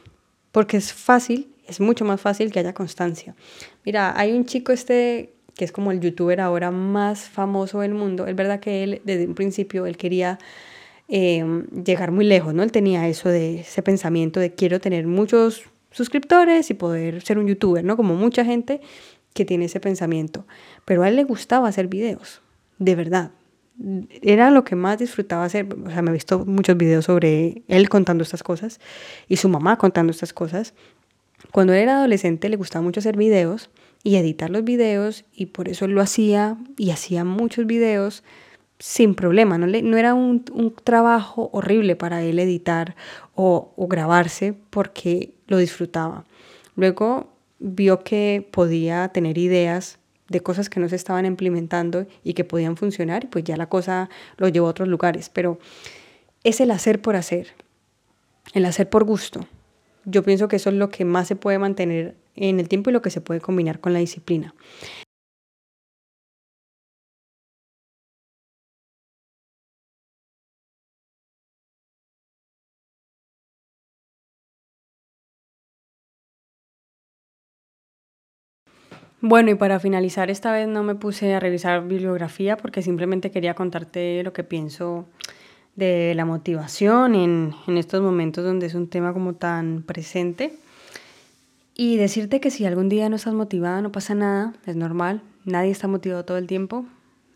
Porque 0.51 0.77
es 0.77 0.92
fácil, 0.92 1.53
es 1.66 1.81
mucho 1.81 2.05
más 2.05 2.20
fácil 2.20 2.53
que 2.53 2.61
haya 2.61 2.72
constancia. 2.72 3.35
Mira, 3.85 4.18
hay 4.18 4.33
un 4.33 4.44
chico 4.44 4.72
este 4.72 5.35
que 5.55 5.64
es 5.64 5.72
como 5.72 5.92
el 5.92 6.01
youtuber 6.01 6.40
ahora 6.40 6.70
más 6.70 7.29
famoso 7.29 7.81
del 7.81 7.94
mundo. 7.94 8.27
Es 8.27 8.35
verdad 8.35 8.61
que 8.61 8.83
él, 8.83 9.03
desde 9.05 9.27
un 9.27 9.35
principio, 9.35 9.85
él 9.87 9.96
quería 9.96 10.38
em, 11.09 11.66
llegar 11.85 12.11
muy 12.11 12.25
lejos, 12.25 12.55
¿no? 12.55 12.62
Él 12.62 12.72
tenía 12.72 13.07
eso 13.09 13.29
de 13.29 13.61
ese 13.61 13.83
pensamiento 13.83 14.40
de 14.40 14.55
quiero 14.55 14.81
tener 14.81 15.07
muchos 15.07 15.64
suscriptores 15.93 16.71
y 16.71 16.75
poder 16.75 17.23
ser 17.23 17.39
un 17.39 17.47
youtuber, 17.47 17.85
¿no? 17.85 17.97
Como 17.97 18.15
mucha 18.15 18.45
gente 18.45 18.81
que 19.35 19.45
tiene 19.45 19.67
ese 19.67 19.81
pensamiento. 19.81 20.47
Pero 20.85 21.03
a 21.03 21.09
él 21.09 21.17
le 21.17 21.25
gustaba 21.25 21.69
hacer 21.69 21.89
videos, 21.89 22.43
de 22.79 22.95
verdad 22.95 23.31
era 24.21 24.51
lo 24.51 24.65
que 24.65 24.77
más 24.77 24.99
disfrutaba 24.99 25.45
hacer. 25.45 25.67
O 25.85 25.91
sea, 25.91 26.03
me 26.03 26.11
he 26.11 26.15
visto 26.15 26.45
muchos 26.45 26.77
videos 26.77 27.07
sobre 27.07 27.63
él 27.69 27.89
contando 27.89 28.23
estas 28.23 28.43
cosas 28.43 28.81
y 29.29 29.37
su 29.37 29.49
mamá 29.49 29.77
contando 29.77 30.11
estas 30.11 30.33
cosas. 30.33 30.75
Cuando 31.51 31.73
él 31.73 31.81
era 31.81 31.99
adolescente 31.99 32.49
le 32.49 32.57
gustaba 32.57 32.83
mucho 32.83 33.01
hacer 33.01 33.17
videos 33.17 33.71
y 34.05 34.17
editar 34.17 34.51
los 34.51 34.65
videos 34.65 35.25
y 35.35 35.47
por 35.47 35.69
eso 35.69 35.87
lo 35.89 36.01
hacía 36.01 36.57
y 36.77 36.91
hacía 36.91 37.25
muchos 37.25 37.67
videos 37.67 38.23
sin 38.79 39.15
problema. 39.15 39.59
No, 39.59 39.67
le, 39.67 39.83
no 39.83 39.97
era 39.97 40.15
un, 40.15 40.45
un, 40.53 40.75
trabajo 40.75 41.51
horrible 41.53 41.97
para 41.97 42.23
él 42.23 42.39
editar 42.39 42.97
o, 43.35 43.73
o 43.77 43.87
grabarse 43.87 44.55
porque 44.71 45.35
lo 45.53 45.59
disfrutaba. 45.59 46.25
Luego 46.77 47.29
vio 47.59 48.03
que 48.03 48.49
podía 48.51 49.09
tener 49.09 49.37
ideas 49.37 49.99
de 50.29 50.41
cosas 50.41 50.71
que 50.71 50.81
no 50.81 50.88
se 50.88 50.97
estaban 50.97 51.27
implementando 51.27 52.07
y 52.25 52.33
que 52.33 52.45
podían 52.45 52.79
funcionar, 52.79 53.25
y 53.25 53.27
pues 53.27 53.45
ya 53.45 53.59
la 53.59 53.69
cosa 53.69 54.09
lo 54.38 54.49
llevó 54.49 54.67
a 54.67 54.71
otros 54.71 54.88
lugares. 54.88 55.29
Pero 55.29 55.59
es 56.43 56.61
el 56.62 56.71
hacer 56.71 57.03
por 57.03 57.17
hacer, 57.17 57.49
el 58.55 58.65
hacer 58.65 58.88
por 58.88 59.05
gusto. 59.05 59.47
Yo 60.07 60.23
pienso 60.23 60.49
que 60.49 60.57
eso 60.57 60.71
es 60.71 60.77
lo 60.77 60.88
que 60.88 61.05
más 61.05 61.29
se 61.29 61.37
puede 61.37 61.59
mantener 61.59 62.17
en 62.35 62.59
el 62.59 62.69
tiempo 62.69 62.88
y 62.88 62.95
lo 62.95 63.03
que 63.03 63.11
se 63.11 63.21
puede 63.21 63.43
combinar 63.43 63.79
con 63.79 63.93
la 63.93 63.99
disciplina. 63.99 64.55
Bueno, 79.25 79.53
y 79.53 79.55
para 79.55 79.79
finalizar, 79.79 80.31
esta 80.31 80.51
vez 80.51 80.67
no 80.67 80.83
me 80.83 80.97
puse 80.97 81.33
a 81.33 81.39
revisar 81.39 81.87
bibliografía 81.87 82.57
porque 82.57 82.83
simplemente 82.83 83.31
quería 83.31 83.55
contarte 83.55 84.21
lo 84.25 84.33
que 84.33 84.43
pienso 84.43 85.07
de 85.77 86.13
la 86.17 86.25
motivación 86.25 87.15
en, 87.15 87.55
en, 87.69 87.79
estos 87.79 88.03
momentos 88.03 88.45
donde 88.45 88.67
es 88.67 88.75
un 88.75 88.89
tema 88.89 89.13
como 89.13 89.35
tan 89.35 89.85
presente. 89.85 90.57
Y 91.77 91.99
decirte 91.99 92.41
que 92.41 92.51
si 92.51 92.67
algún 92.67 92.89
día 92.89 93.09
no 93.09 93.15
estás 93.15 93.33
motivada, 93.33 93.81
no 93.81 93.93
pasa 93.93 94.17
nada, 94.17 94.55
es 94.67 94.75
normal, 94.75 95.23
nadie 95.45 95.71
está 95.71 95.87
motivado 95.87 96.25
todo 96.25 96.37
el 96.37 96.49
tiempo, 96.49 96.85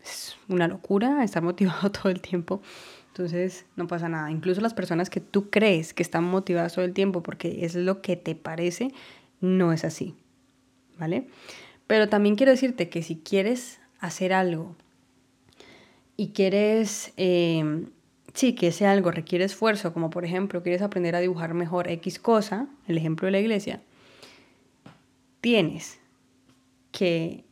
es 0.03 0.35
una 0.49 0.67
locura 0.67 1.23
estar 1.23 1.41
motivado 1.51 1.89
todo 1.89 2.09
el 2.09 2.19
tiempo, 2.19 2.61
entonces 3.07 3.65
no 3.77 3.87
pasa 3.87 4.09
nada. 4.09 4.29
Incluso 4.29 4.59
las 4.59 4.73
personas 4.73 5.09
que 5.09 5.21
tú 5.21 5.49
crees 5.49 5.93
que 5.93 6.03
están 6.03 6.25
motivadas 6.25 6.73
todo 6.73 6.83
el 6.83 6.91
tiempo 6.91 7.23
porque 7.23 7.63
es 7.63 7.75
lo 7.75 8.01
que 8.01 8.17
te 8.17 8.35
parece, 8.35 8.91
no 9.39 9.71
es 9.71 9.85
así, 9.85 10.15
¿vale? 10.99 11.27
Pero 11.87 12.09
también 12.09 12.35
quiero 12.35 12.51
decirte 12.51 12.89
que 12.89 13.01
si 13.01 13.15
quieres 13.15 13.79
hacer 13.99 14.33
algo 14.33 14.75
y 16.17 16.29
quieres, 16.29 17.13
eh, 17.17 17.85
sí, 18.33 18.53
que 18.53 18.67
ese 18.67 18.85
algo 18.85 19.11
requiere 19.11 19.45
esfuerzo, 19.45 19.93
como 19.93 20.09
por 20.09 20.25
ejemplo 20.25 20.61
quieres 20.63 20.81
aprender 20.81 21.15
a 21.15 21.19
dibujar 21.19 21.53
mejor 21.53 21.89
X 21.89 22.19
cosa, 22.19 22.67
el 22.87 22.97
ejemplo 22.97 23.27
de 23.27 23.31
la 23.31 23.39
iglesia, 23.39 23.81
tienes 25.41 25.99
que 26.91 27.43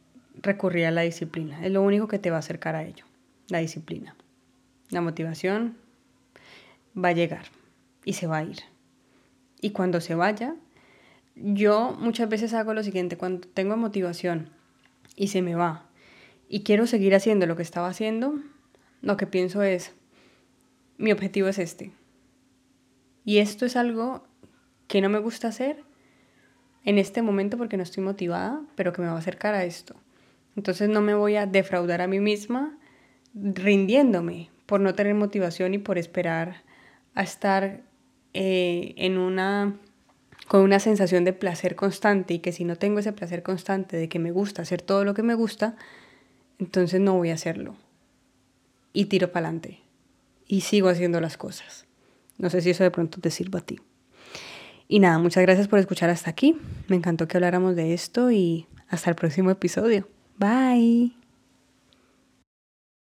recurrir 0.42 0.86
a 0.86 0.92
la 0.92 1.02
disciplina. 1.02 1.66
Es 1.66 1.72
lo 1.72 1.82
único 1.82 2.08
que 2.08 2.20
te 2.20 2.30
va 2.30 2.38
a 2.38 2.40
acercar 2.40 2.76
a 2.76 2.84
ello, 2.84 3.06
la 3.48 3.60
disciplina. 3.60 4.16
La 4.90 5.02
motivación 5.02 5.78
va 6.98 7.10
a 7.10 7.14
llegar 7.14 7.46
y 8.04 8.14
se 8.14 8.28
va 8.28 8.38
a 8.38 8.44
ir. 8.44 8.60
Y 9.62 9.72
cuando 9.72 10.02
se 10.02 10.16
vaya, 10.16 10.56
yo 11.36 11.96
muchas 12.00 12.30
veces 12.30 12.54
hago 12.54 12.74
lo 12.74 12.84
siguiente, 12.84 13.18
cuando 13.18 13.48
tengo 13.48 13.78
motivación 13.78 14.50
y 15.16 15.28
se 15.28 15.42
me 15.42 15.56
va 15.56 15.86
y 16.48 16.64
quiero 16.64 16.88
seguir 16.88 17.16
haciendo 17.16 17.46
lo 17.46 17.56
que 17.56 17.64
estaba 17.64 17.88
haciendo, 17.88 18.40
lo 19.02 19.18
que 19.18 19.28
pienso 19.28 19.64
es, 19.64 19.94
mi 20.98 21.12
objetivo 21.12 21.48
es 21.48 21.60
este. 21.60 21.92
Y 23.26 23.40
esto 23.40 23.66
es 23.66 23.76
algo 23.76 24.24
que 24.88 25.02
no 25.02 25.10
me 25.10 25.20
gusta 25.20 25.48
hacer 25.48 25.84
en 26.84 27.00
este 27.00 27.22
momento 27.22 27.58
porque 27.58 27.78
no 27.78 27.84
estoy 27.84 28.04
motivada, 28.04 28.62
pero 28.76 28.94
que 28.94 29.02
me 29.02 29.08
va 29.08 29.16
a 29.16 29.20
acercar 29.20 29.56
a 29.56 29.66
esto. 29.66 29.96
Entonces 30.56 30.88
no 30.90 31.02
me 31.02 31.16
voy 31.16 31.36
a 31.36 31.48
defraudar 31.48 32.02
a 32.02 32.08
mí 32.08 32.20
misma 32.20 32.78
rindiéndome 33.34 34.50
por 34.66 34.80
no 34.80 34.94
tener 34.94 35.16
motivación 35.16 35.74
y 35.74 35.80
por 35.80 35.98
esperar 35.98 36.64
a 37.14 37.24
estar 37.24 37.82
eh, 38.34 38.94
en 38.98 39.18
una 39.18 39.76
con 40.48 40.62
una 40.62 40.80
sensación 40.80 41.24
de 41.24 41.34
placer 41.34 41.76
constante 41.76 42.34
y 42.36 42.40
que 42.40 42.52
si 42.52 42.64
no 42.64 42.76
tengo 42.76 43.00
ese 43.00 43.14
placer 43.14 43.44
constante 43.44 43.98
de 43.98 44.10
que 44.10 44.20
me 44.20 44.32
gusta 44.32 44.62
hacer 44.62 44.82
todo 44.82 45.04
lo 45.04 45.14
que 45.14 45.24
me 45.24 45.34
gusta, 45.34 45.76
entonces 46.60 47.02
no 47.02 47.14
voy 47.14 47.32
a 47.32 47.34
hacerlo. 47.34 47.76
Y 48.94 49.06
tiro 49.06 49.32
para 49.32 49.48
adelante. 49.48 49.82
Y 50.48 50.62
sigo 50.62 50.90
haciendo 50.90 51.20
las 51.20 51.38
cosas. 51.38 51.86
No 52.38 52.50
sé 52.50 52.62
si 52.62 52.70
eso 52.70 52.84
de 52.84 52.92
pronto 52.92 53.20
te 53.20 53.32
sirva 53.32 53.60
a 53.60 53.66
ti. 53.66 53.80
Y 54.88 55.00
nada, 55.00 55.18
muchas 55.18 55.42
gracias 55.42 55.68
por 55.68 55.80
escuchar 55.80 56.10
hasta 56.10 56.30
aquí. 56.30 56.58
Me 56.88 56.96
encantó 56.96 57.28
que 57.28 57.38
habláramos 57.38 57.76
de 57.76 57.94
esto 57.94 58.32
y 58.32 58.68
hasta 58.88 59.10
el 59.10 59.16
próximo 59.16 59.50
episodio. 59.50 60.08
Bye. 60.38 61.25